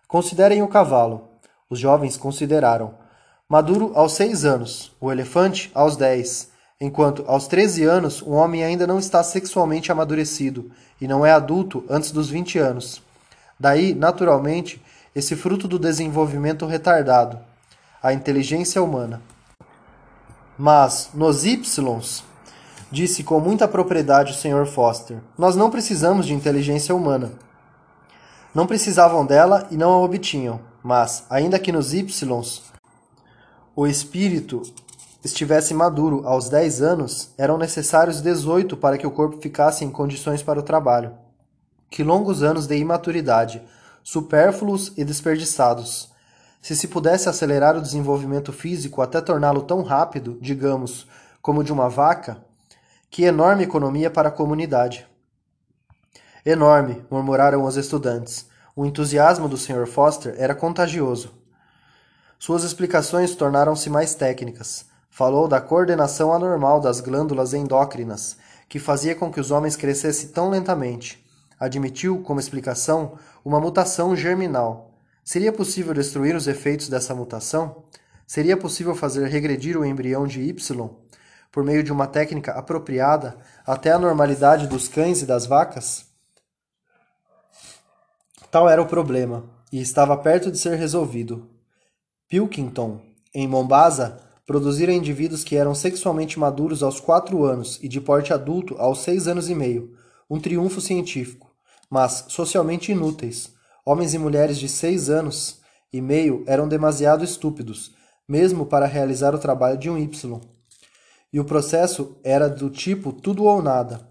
Considerem 0.06 0.62
o 0.62 0.68
cavalo. 0.68 1.30
Os 1.68 1.80
jovens 1.80 2.16
consideraram. 2.16 2.94
Maduro 3.48 3.90
aos 3.96 4.12
seis 4.12 4.44
anos, 4.44 4.92
o 5.00 5.10
elefante 5.10 5.68
aos 5.74 5.96
dez, 5.96 6.50
enquanto 6.80 7.24
aos 7.26 7.48
treze 7.48 7.82
anos 7.82 8.22
um 8.22 8.34
homem 8.34 8.62
ainda 8.62 8.86
não 8.86 9.00
está 9.00 9.20
sexualmente 9.24 9.90
amadurecido 9.90 10.70
e 11.00 11.08
não 11.08 11.26
é 11.26 11.32
adulto 11.32 11.84
antes 11.90 12.12
dos 12.12 12.30
vinte 12.30 12.56
anos. 12.56 13.02
Daí, 13.58 13.94
naturalmente, 13.96 14.80
esse 15.12 15.34
fruto 15.34 15.66
do 15.66 15.76
desenvolvimento 15.76 16.66
retardado, 16.66 17.49
a 18.02 18.12
inteligência 18.12 18.82
humana. 18.82 19.22
Mas 20.58 21.10
nos 21.14 21.44
Ys, 21.44 22.24
disse 22.90 23.22
com 23.22 23.40
muita 23.40 23.68
propriedade 23.68 24.32
o 24.32 24.34
Sr. 24.34 24.66
Foster, 24.66 25.18
nós 25.38 25.56
não 25.56 25.70
precisamos 25.70 26.26
de 26.26 26.34
inteligência 26.34 26.94
humana. 26.94 27.32
Não 28.54 28.66
precisavam 28.66 29.24
dela 29.24 29.66
e 29.70 29.76
não 29.76 29.92
a 29.92 29.98
obtinham. 29.98 30.60
Mas, 30.82 31.24
ainda 31.30 31.58
que 31.58 31.70
nos 31.70 31.92
Ys 31.92 32.62
o 33.76 33.86
espírito 33.86 34.62
estivesse 35.24 35.74
maduro 35.74 36.26
aos 36.26 36.48
10 36.48 36.82
anos, 36.82 37.30
eram 37.36 37.58
necessários 37.58 38.20
18 38.20 38.76
para 38.76 38.98
que 38.98 39.06
o 39.06 39.10
corpo 39.10 39.40
ficasse 39.40 39.84
em 39.84 39.90
condições 39.90 40.42
para 40.42 40.58
o 40.58 40.62
trabalho. 40.62 41.12
Que 41.90 42.02
longos 42.02 42.42
anos 42.42 42.66
de 42.66 42.76
imaturidade, 42.76 43.62
supérfluos 44.02 44.92
e 44.96 45.04
desperdiçados. 45.04 46.10
Se 46.60 46.76
se 46.76 46.88
pudesse 46.88 47.28
acelerar 47.28 47.76
o 47.76 47.80
desenvolvimento 47.82 48.52
físico 48.52 49.00
até 49.00 49.20
torná-lo 49.20 49.62
tão 49.62 49.82
rápido, 49.82 50.38
digamos, 50.40 51.06
como 51.40 51.64
de 51.64 51.72
uma 51.72 51.88
vaca, 51.88 52.44
que 53.10 53.24
enorme 53.24 53.64
economia 53.64 54.10
para 54.10 54.28
a 54.28 54.32
comunidade. 54.32 55.06
Enorme, 56.44 57.04
murmuraram 57.10 57.64
os 57.64 57.76
estudantes. 57.76 58.46
O 58.76 58.86
entusiasmo 58.86 59.48
do 59.48 59.56
Sr. 59.56 59.86
Foster 59.86 60.34
era 60.38 60.54
contagioso. 60.54 61.32
Suas 62.38 62.62
explicações 62.62 63.34
tornaram-se 63.34 63.90
mais 63.90 64.14
técnicas. 64.14 64.86
Falou 65.10 65.48
da 65.48 65.60
coordenação 65.60 66.32
anormal 66.32 66.80
das 66.80 67.00
glândulas 67.00 67.52
endócrinas, 67.52 68.36
que 68.68 68.78
fazia 68.78 69.14
com 69.14 69.30
que 69.30 69.40
os 69.40 69.50
homens 69.50 69.76
crescessem 69.76 70.28
tão 70.28 70.48
lentamente. 70.48 71.22
Admitiu, 71.58 72.22
como 72.22 72.40
explicação, 72.40 73.18
uma 73.44 73.60
mutação 73.60 74.14
germinal. 74.14 74.89
Seria 75.30 75.52
possível 75.52 75.94
destruir 75.94 76.34
os 76.34 76.48
efeitos 76.48 76.88
dessa 76.88 77.14
mutação? 77.14 77.84
Seria 78.26 78.56
possível 78.56 78.96
fazer 78.96 79.28
regredir 79.28 79.76
o 79.76 79.84
embrião 79.84 80.26
de 80.26 80.40
Y, 80.40 80.90
por 81.52 81.62
meio 81.62 81.84
de 81.84 81.92
uma 81.92 82.08
técnica 82.08 82.50
apropriada, 82.50 83.38
até 83.64 83.92
a 83.92 83.98
normalidade 84.00 84.66
dos 84.66 84.88
cães 84.88 85.22
e 85.22 85.26
das 85.26 85.46
vacas? 85.46 86.04
Tal 88.50 88.68
era 88.68 88.82
o 88.82 88.88
problema, 88.88 89.48
e 89.72 89.80
estava 89.80 90.16
perto 90.16 90.50
de 90.50 90.58
ser 90.58 90.76
resolvido. 90.76 91.48
Pilkington, 92.28 93.00
em 93.32 93.46
Mombasa, 93.46 94.18
produzira 94.44 94.92
indivíduos 94.92 95.44
que 95.44 95.54
eram 95.54 95.76
sexualmente 95.76 96.40
maduros 96.40 96.82
aos 96.82 96.98
quatro 96.98 97.44
anos 97.44 97.78
e 97.80 97.86
de 97.86 98.00
porte 98.00 98.32
adulto 98.32 98.74
aos 98.78 99.02
seis 99.02 99.28
anos 99.28 99.48
e 99.48 99.54
meio, 99.54 99.96
um 100.28 100.40
triunfo 100.40 100.80
científico, 100.80 101.54
mas 101.88 102.24
socialmente 102.26 102.90
inúteis. 102.90 103.59
Homens 103.90 104.14
e 104.14 104.18
mulheres 104.18 104.56
de 104.56 104.68
seis 104.68 105.10
anos 105.10 105.62
e 105.92 106.00
meio 106.00 106.44
eram 106.46 106.68
demasiado 106.68 107.24
estúpidos, 107.24 107.92
mesmo 108.28 108.64
para 108.64 108.86
realizar 108.86 109.34
o 109.34 109.38
trabalho 109.38 109.76
de 109.76 109.90
um 109.90 109.98
Y. 109.98 110.40
E 111.32 111.40
o 111.40 111.44
processo 111.44 112.16
era 112.22 112.48
do 112.48 112.70
tipo 112.70 113.12
tudo 113.12 113.42
ou 113.42 113.60
nada. 113.60 114.08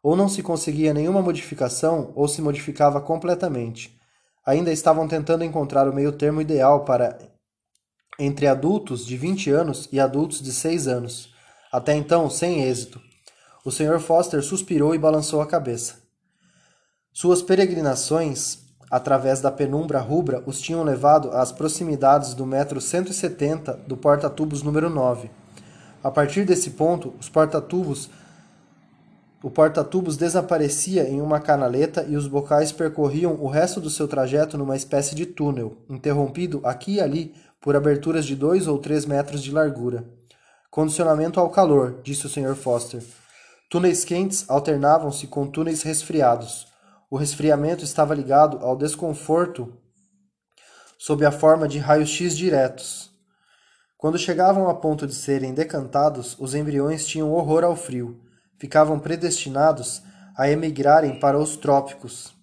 Ou 0.00 0.14
não 0.14 0.28
se 0.28 0.44
conseguia 0.44 0.94
nenhuma 0.94 1.20
modificação, 1.20 2.12
ou 2.14 2.28
se 2.28 2.40
modificava 2.40 3.00
completamente. 3.00 3.98
Ainda 4.46 4.70
estavam 4.70 5.08
tentando 5.08 5.42
encontrar 5.42 5.88
o 5.88 5.92
meio 5.92 6.12
termo 6.12 6.40
ideal 6.40 6.84
para 6.84 7.18
entre 8.20 8.46
adultos 8.46 9.04
de 9.04 9.16
20 9.16 9.50
anos 9.50 9.88
e 9.90 9.98
adultos 9.98 10.40
de 10.40 10.52
6 10.52 10.86
anos. 10.86 11.34
Até 11.72 11.96
então, 11.96 12.30
sem 12.30 12.62
êxito. 12.62 13.00
O 13.64 13.72
Sr. 13.72 13.98
Foster 13.98 14.40
suspirou 14.40 14.94
e 14.94 14.98
balançou 14.98 15.40
a 15.40 15.46
cabeça. 15.48 15.96
Suas 17.12 17.42
peregrinações 17.42 18.65
através 18.90 19.40
da 19.40 19.50
penumbra 19.50 20.00
rubra 20.00 20.42
os 20.46 20.60
tinham 20.60 20.82
levado 20.82 21.30
às 21.32 21.52
proximidades 21.52 22.34
do 22.34 22.46
metro 22.46 22.80
170 22.80 23.80
do 23.86 23.96
porta-tubos 23.96 24.62
número 24.62 24.88
9. 24.88 25.30
A 26.02 26.10
partir 26.10 26.44
desse 26.44 26.70
ponto, 26.70 27.14
os 27.18 27.28
porta-tubos 27.28 28.10
o 29.42 29.50
porta-tubos 29.50 30.16
desaparecia 30.16 31.08
em 31.08 31.20
uma 31.20 31.38
canaleta 31.38 32.04
e 32.08 32.16
os 32.16 32.26
bocais 32.26 32.72
percorriam 32.72 33.34
o 33.40 33.46
resto 33.46 33.80
do 33.80 33.90
seu 33.90 34.08
trajeto 34.08 34.56
numa 34.56 34.74
espécie 34.74 35.14
de 35.14 35.26
túnel, 35.26 35.76
interrompido 35.88 36.60
aqui 36.64 36.94
e 36.94 37.00
ali 37.00 37.34
por 37.60 37.76
aberturas 37.76 38.24
de 38.24 38.34
dois 38.34 38.66
ou 38.66 38.78
três 38.78 39.04
metros 39.04 39.42
de 39.42 39.52
largura. 39.52 40.04
Condicionamento 40.70 41.38
ao 41.38 41.50
calor, 41.50 42.00
disse 42.02 42.26
o 42.26 42.28
Sr. 42.28 42.54
Foster. 42.54 43.02
Túneis 43.70 44.04
quentes 44.04 44.44
alternavam-se 44.48 45.26
com 45.26 45.46
túneis 45.46 45.82
resfriados. 45.82 46.66
O 47.08 47.16
resfriamento 47.16 47.84
estava 47.84 48.14
ligado 48.14 48.58
ao 48.58 48.76
desconforto 48.76 49.72
sob 50.98 51.24
a 51.24 51.30
forma 51.30 51.68
de 51.68 51.78
raios-x 51.78 52.36
diretos. 52.36 53.12
Quando 53.96 54.18
chegavam 54.18 54.68
a 54.68 54.74
ponto 54.74 55.06
de 55.06 55.14
serem 55.14 55.54
decantados, 55.54 56.36
os 56.38 56.54
embriões 56.54 57.06
tinham 57.06 57.32
horror 57.32 57.62
ao 57.62 57.76
frio. 57.76 58.20
Ficavam 58.58 58.98
predestinados 58.98 60.02
a 60.36 60.50
emigrarem 60.50 61.20
para 61.20 61.38
os 61.38 61.56
trópicos 61.56 62.34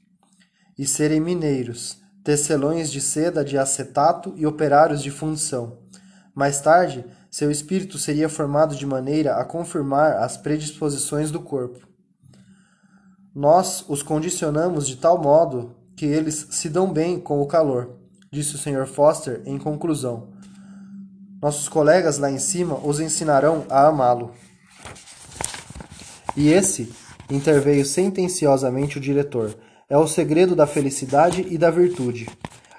e 0.78 0.88
serem 0.88 1.20
mineiros, 1.20 1.98
tecelões 2.24 2.92
de 2.92 3.02
seda 3.02 3.44
de 3.44 3.58
acetato 3.58 4.34
e 4.36 4.46
operários 4.46 5.04
de 5.04 5.12
fundição. 5.12 5.80
Mais 6.34 6.62
tarde, 6.62 7.06
seu 7.30 7.52
espírito 7.52 7.98
seria 7.98 8.30
formado 8.30 8.76
de 8.76 8.86
maneira 8.86 9.36
a 9.36 9.46
confirmar 9.46 10.18
as 10.18 10.38
predisposições 10.38 11.30
do 11.30 11.42
corpo. 11.42 11.93
Nós 13.36 13.84
os 13.90 14.04
condicionamos 14.04 14.88
de 14.88 14.96
tal 14.96 15.20
modo 15.20 15.76
que 15.98 16.06
eles 16.06 16.48
se 16.52 16.70
dão 16.70 16.94
bem 16.94 17.20
com 17.20 17.42
o 17.42 17.48
calor, 17.48 17.96
disse 18.32 18.54
o 18.54 18.58
Sr. 18.60 18.86
Foster 18.86 19.42
em 19.44 19.58
conclusão. 19.58 20.30
Nossos 21.42 21.68
colegas 21.68 22.20
lá 22.20 22.30
em 22.30 22.38
cima 22.38 22.80
os 22.84 23.00
ensinarão 23.00 23.66
a 23.72 23.88
amá-lo. 23.88 24.34
E 26.38 26.50
esse, 26.50 26.94
interveio 27.28 27.84
sentenciosamente 27.84 29.00
o 29.00 29.02
diretor, 29.02 29.56
é 29.90 29.98
o 29.98 30.08
segredo 30.08 30.56
da 30.56 30.68
felicidade 30.68 31.46
e 31.50 31.58
da 31.58 31.72
virtude. 31.72 32.30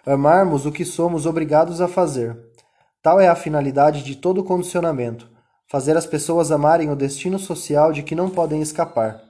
Amarmos 0.06 0.66
o 0.66 0.72
que 0.72 0.84
somos 0.84 1.26
obrigados 1.26 1.80
a 1.80 1.88
fazer. 1.88 2.38
Tal 3.02 3.18
é 3.18 3.26
a 3.26 3.34
finalidade 3.34 4.04
de 4.04 4.14
todo 4.14 4.44
condicionamento: 4.44 5.28
fazer 5.68 5.96
as 5.96 6.06
pessoas 6.06 6.52
amarem 6.52 6.90
o 6.90 6.96
destino 6.96 7.40
social 7.40 7.92
de 7.92 8.04
que 8.04 8.14
não 8.14 8.30
podem 8.30 8.62
escapar. 8.62 9.23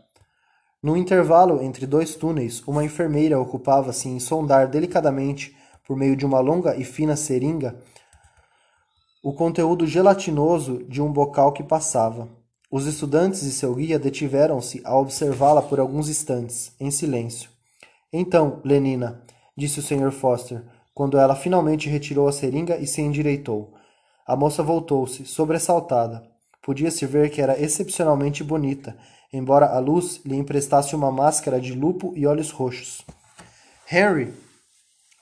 No 0.84 0.98
intervalo 0.98 1.62
entre 1.62 1.86
dois 1.86 2.14
túneis, 2.14 2.62
uma 2.66 2.84
enfermeira 2.84 3.40
ocupava-se 3.40 4.06
em 4.06 4.20
sondar 4.20 4.68
delicadamente, 4.68 5.56
por 5.82 5.96
meio 5.96 6.14
de 6.14 6.26
uma 6.26 6.40
longa 6.40 6.76
e 6.76 6.84
fina 6.84 7.16
seringa, 7.16 7.80
o 9.22 9.32
conteúdo 9.32 9.86
gelatinoso 9.86 10.84
de 10.86 11.00
um 11.00 11.10
bocal 11.10 11.52
que 11.52 11.62
passava. 11.62 12.28
Os 12.70 12.84
estudantes 12.84 13.44
e 13.44 13.50
seu 13.50 13.74
guia 13.74 13.98
detiveram-se 13.98 14.82
a 14.84 14.94
observá-la 14.94 15.62
por 15.62 15.80
alguns 15.80 16.10
instantes, 16.10 16.74
em 16.78 16.90
silêncio. 16.90 17.48
Então, 18.12 18.60
Lenina, 18.62 19.22
disse 19.56 19.80
o 19.80 19.82
Sr. 19.82 20.12
Foster, 20.12 20.62
quando 20.92 21.16
ela 21.16 21.34
finalmente 21.34 21.88
retirou 21.88 22.28
a 22.28 22.32
seringa 22.32 22.76
e 22.76 22.86
se 22.86 23.00
endireitou. 23.00 23.72
A 24.26 24.36
moça 24.36 24.62
voltou-se, 24.62 25.24
sobressaltada. 25.24 26.28
Podia-se 26.60 27.06
ver 27.06 27.30
que 27.30 27.40
era 27.40 27.58
excepcionalmente 27.58 28.44
bonita, 28.44 28.94
embora 29.34 29.66
a 29.66 29.80
luz 29.80 30.20
lhe 30.24 30.36
emprestasse 30.36 30.94
uma 30.94 31.10
máscara 31.10 31.60
de 31.60 31.72
lupo 31.74 32.12
e 32.14 32.24
olhos 32.24 32.52
roxos. 32.52 33.04
Henry! 33.90 34.32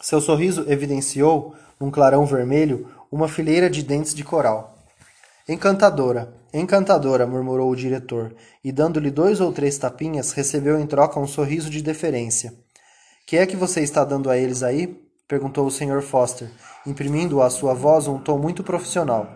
Seu 0.02 0.20
sorriso 0.20 0.70
evidenciou, 0.70 1.54
num 1.80 1.90
clarão 1.90 2.26
vermelho, 2.26 2.86
uma 3.10 3.26
fileira 3.26 3.70
de 3.70 3.82
dentes 3.82 4.14
de 4.14 4.22
coral. 4.22 4.76
Encantadora, 5.48 6.32
encantadora, 6.52 7.26
murmurou 7.26 7.70
o 7.70 7.76
diretor, 7.76 8.34
e 8.62 8.70
dando-lhe 8.70 9.10
dois 9.10 9.40
ou 9.40 9.50
três 9.50 9.78
tapinhas, 9.78 10.32
recebeu 10.32 10.78
em 10.78 10.86
troca 10.86 11.18
um 11.18 11.26
sorriso 11.26 11.70
de 11.70 11.80
deferência. 11.80 12.52
Que 13.26 13.38
é 13.38 13.46
que 13.46 13.56
você 13.56 13.80
está 13.80 14.04
dando 14.04 14.28
a 14.28 14.36
eles 14.36 14.62
aí? 14.62 15.00
perguntou 15.26 15.66
o 15.66 15.70
Sr. 15.70 16.02
Foster, 16.02 16.50
imprimindo 16.86 17.40
à 17.40 17.48
sua 17.48 17.72
voz 17.72 18.06
um 18.06 18.18
tom 18.18 18.36
muito 18.36 18.62
profissional. 18.62 19.26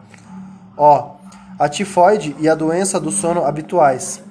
Ó, 0.77 0.99
oh, 1.01 1.17
a 1.59 1.71
tifoide 1.71 2.37
e 2.39 2.47
a 2.51 2.55
doença 2.55 3.01
do 3.01 3.11
sono 3.11 3.47
habituais. 3.47 4.26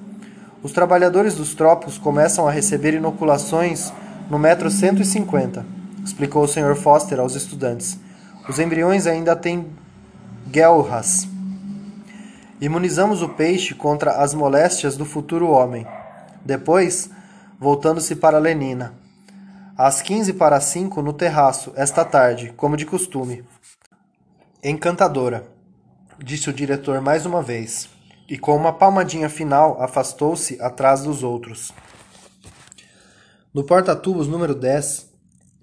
Os 0.62 0.72
trabalhadores 0.72 1.34
dos 1.34 1.54
trópicos 1.54 1.98
começam 1.98 2.48
a 2.48 2.50
receber 2.50 2.94
inoculações 2.94 3.92
no 4.30 4.38
metro 4.38 4.70
150, 4.70 5.64
explicou 6.04 6.42
o 6.42 6.48
Sr. 6.48 6.74
Foster 6.74 7.20
aos 7.20 7.34
estudantes. 7.34 7.98
Os 8.48 8.58
embriões 8.58 9.06
ainda 9.06 9.36
têm 9.36 9.66
guelras. 10.48 11.28
Imunizamos 12.60 13.22
o 13.22 13.28
peixe 13.28 13.74
contra 13.74 14.12
as 14.12 14.32
moléstias 14.32 14.96
do 14.96 15.04
futuro 15.04 15.48
homem. 15.48 15.86
Depois, 16.44 17.10
voltando-se 17.58 18.16
para 18.16 18.38
Lenina. 18.38 18.94
Às 19.76 20.00
quinze 20.00 20.32
para 20.32 20.58
cinco 20.60 21.02
no 21.02 21.12
terraço, 21.12 21.72
esta 21.76 22.04
tarde, 22.04 22.52
como 22.56 22.76
de 22.76 22.86
costume. 22.86 23.44
Encantadora, 24.64 25.46
disse 26.18 26.48
o 26.48 26.52
diretor 26.52 27.00
mais 27.02 27.26
uma 27.26 27.42
vez, 27.42 27.90
e 28.28 28.38
com 28.38 28.56
uma 28.56 28.72
palmadinha 28.72 29.28
final 29.28 29.82
afastou-se 29.82 30.60
atrás 30.60 31.02
dos 31.02 31.22
outros. 31.22 31.72
No 33.52 33.64
porta-tubos 33.64 34.26
número 34.28 34.54
10, 34.54 35.06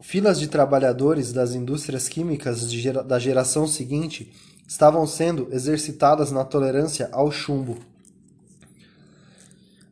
Filas 0.05 0.37
de 0.37 0.49
trabalhadores 0.49 1.31
das 1.31 1.55
indústrias 1.55 2.09
químicas 2.09 2.69
gera 2.69 3.01
da 3.01 3.17
geração 3.17 3.65
seguinte 3.65 4.33
estavam 4.67 5.07
sendo 5.07 5.47
exercitadas 5.49 6.29
na 6.29 6.43
tolerância 6.43 7.07
ao 7.13 7.31
chumbo, 7.31 7.77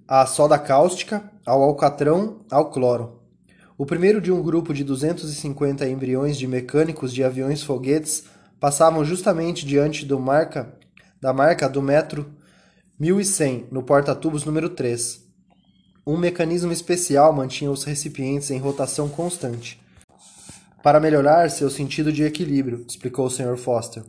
à 0.06 0.26
soda 0.26 0.60
cáustica, 0.60 1.24
ao 1.46 1.64
alcatrão, 1.64 2.42
ao 2.52 2.70
cloro. 2.70 3.22
O 3.78 3.86
primeiro 3.86 4.20
de 4.20 4.34
um 4.34 4.44
grupo 4.44 4.74
de 4.74 4.84
250 4.84 5.88
embriões 5.88 6.38
de 6.38 6.46
mecânicos 6.46 7.14
de 7.14 7.24
aviões 7.24 7.64
foguetes 7.64 8.26
passavam 8.60 9.06
justamente 9.06 9.66
diante 9.66 10.06
marca, 10.20 10.78
da 11.22 11.32
marca 11.32 11.70
do 11.70 11.82
metro 11.82 12.30
1100 13.02 13.70
no 13.72 13.82
porta-tubos 13.82 14.46
número 14.46 14.70
3. 14.70 15.26
Um 16.06 16.16
mecanismo 16.18 16.72
especial 16.72 17.34
mantinha 17.34 17.72
os 17.72 17.84
recipientes 17.84 18.52
em 18.52 18.60
rotação 18.60 19.10
constante. 19.10 19.82
Para 20.84 21.00
melhorar 21.00 21.50
seu 21.50 21.68
sentido 21.72 22.14
de 22.14 22.22
equilíbrio, 22.22 22.86
explicou 22.88 23.26
o 23.26 23.30
Sr. 23.32 23.58
Foster. 23.58 24.04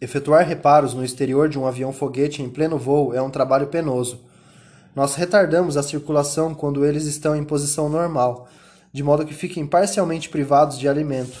Efetuar 0.00 0.46
reparos 0.48 0.94
no 0.94 1.04
exterior 1.04 1.46
de 1.46 1.58
um 1.58 1.66
avião-foguete 1.66 2.40
em 2.40 2.48
pleno 2.48 2.78
voo 2.78 3.12
é 3.12 3.20
um 3.20 3.28
trabalho 3.28 3.66
penoso. 3.66 4.24
Nós 4.94 5.14
retardamos 5.14 5.76
a 5.76 5.82
circulação 5.82 6.54
quando 6.54 6.86
eles 6.86 7.04
estão 7.04 7.36
em 7.36 7.44
posição 7.44 7.90
normal, 7.90 8.48
de 8.94 9.02
modo 9.02 9.26
que 9.26 9.34
fiquem 9.34 9.66
parcialmente 9.66 10.30
privados 10.30 10.78
de 10.78 10.88
alimento. 10.88 11.38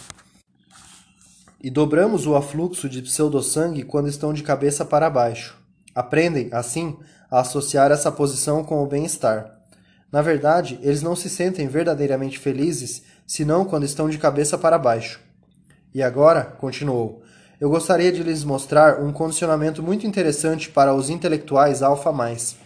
E 1.58 1.70
dobramos 1.70 2.26
o 2.26 2.36
afluxo 2.36 2.86
de 2.86 3.00
pseudo-sangue 3.00 3.82
quando 3.82 4.10
estão 4.10 4.30
de 4.30 4.42
cabeça 4.42 4.84
para 4.84 5.08
baixo. 5.08 5.64
Aprendem, 5.96 6.50
assim, 6.52 6.94
a 7.30 7.40
associar 7.40 7.90
essa 7.90 8.12
posição 8.12 8.62
com 8.62 8.82
o 8.82 8.86
bem-estar. 8.86 9.56
Na 10.12 10.20
verdade, 10.20 10.78
eles 10.82 11.00
não 11.00 11.16
se 11.16 11.30
sentem 11.30 11.66
verdadeiramente 11.66 12.38
felizes 12.38 13.02
senão 13.26 13.64
quando 13.64 13.84
estão 13.84 14.10
de 14.10 14.18
cabeça 14.18 14.58
para 14.58 14.78
baixo. 14.78 15.18
E 15.94 16.02
agora, 16.02 16.44
continuou, 16.44 17.22
eu 17.58 17.70
gostaria 17.70 18.12
de 18.12 18.22
lhes 18.22 18.44
mostrar 18.44 19.00
um 19.02 19.10
condicionamento 19.10 19.82
muito 19.82 20.06
interessante 20.06 20.68
para 20.68 20.94
os 20.94 21.08
intelectuais 21.08 21.82
alfa 21.82 22.12
mais. 22.12 22.56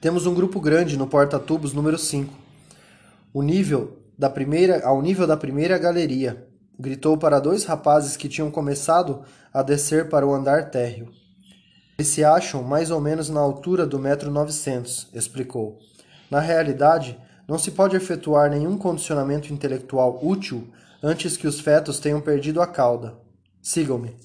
Temos 0.00 0.26
um 0.26 0.34
grupo 0.34 0.60
grande 0.60 0.96
no 0.96 1.06
porta-tubos 1.06 1.72
número 1.72 1.96
5. 1.96 2.34
O 3.32 3.42
nível 3.42 3.96
da 4.18 4.28
primeira, 4.28 4.84
ao 4.84 5.00
nível 5.00 5.24
da 5.24 5.36
primeira 5.36 5.78
galeria, 5.78 6.48
gritou 6.76 7.16
para 7.16 7.38
dois 7.38 7.64
rapazes 7.64 8.16
que 8.16 8.28
tinham 8.28 8.50
começado 8.50 9.22
a 9.54 9.62
descer 9.62 10.08
para 10.08 10.26
o 10.26 10.34
andar 10.34 10.68
térreo. 10.68 11.21
Eles 12.02 12.08
se 12.08 12.24
acham 12.24 12.64
mais 12.64 12.90
ou 12.90 13.00
menos 13.00 13.30
na 13.30 13.38
altura 13.38 13.86
do 13.86 13.96
metro 13.96 14.28
900, 14.28 15.06
explicou. 15.14 15.78
Na 16.28 16.40
realidade, 16.40 17.16
não 17.46 17.56
se 17.56 17.70
pode 17.70 17.94
efetuar 17.94 18.50
nenhum 18.50 18.76
condicionamento 18.76 19.52
intelectual 19.52 20.18
útil 20.20 20.68
antes 21.00 21.36
que 21.36 21.46
os 21.46 21.60
fetos 21.60 22.00
tenham 22.00 22.20
perdido 22.20 22.60
a 22.60 22.66
cauda. 22.66 23.16
Sigam-me. 23.62 24.16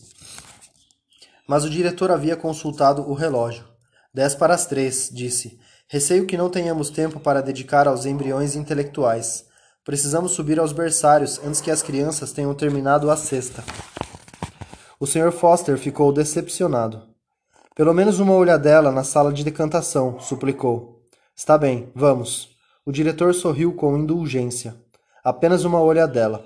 Mas 1.47 1.65
o 1.65 1.69
diretor 1.69 2.09
havia 2.09 2.35
consultado 2.35 3.07
o 3.07 3.13
relógio. 3.13 3.63
Dez 4.11 4.33
para 4.33 4.55
as 4.55 4.65
três, 4.65 5.11
disse. 5.13 5.59
Receio 5.87 6.25
que 6.25 6.35
não 6.35 6.49
tenhamos 6.49 6.89
tempo 6.89 7.19
para 7.19 7.43
dedicar 7.43 7.87
aos 7.87 8.07
embriões 8.07 8.55
intelectuais. 8.55 9.45
Precisamos 9.85 10.31
subir 10.31 10.59
aos 10.59 10.71
berçários 10.71 11.39
antes 11.45 11.61
que 11.61 11.69
as 11.69 11.83
crianças 11.83 12.31
tenham 12.31 12.55
terminado 12.55 13.11
a 13.11 13.15
cesta. 13.15 13.63
O 14.99 15.05
Sr. 15.05 15.31
Foster 15.31 15.77
ficou 15.77 16.11
decepcionado. 16.11 17.16
Pelo 17.77 17.93
menos 17.93 18.19
uma 18.19 18.33
olhadela 18.33 18.91
na 18.91 19.03
sala 19.03 19.31
de 19.31 19.43
decantação, 19.43 20.19
suplicou. 20.19 21.03
Está 21.35 21.59
bem, 21.59 21.91
vamos. 21.93 22.49
O 22.83 22.91
diretor 22.91 23.35
sorriu 23.35 23.71
com 23.71 23.95
indulgência. 23.95 24.73
Apenas 25.23 25.63
uma 25.63 25.79
olhadela. 25.79 26.43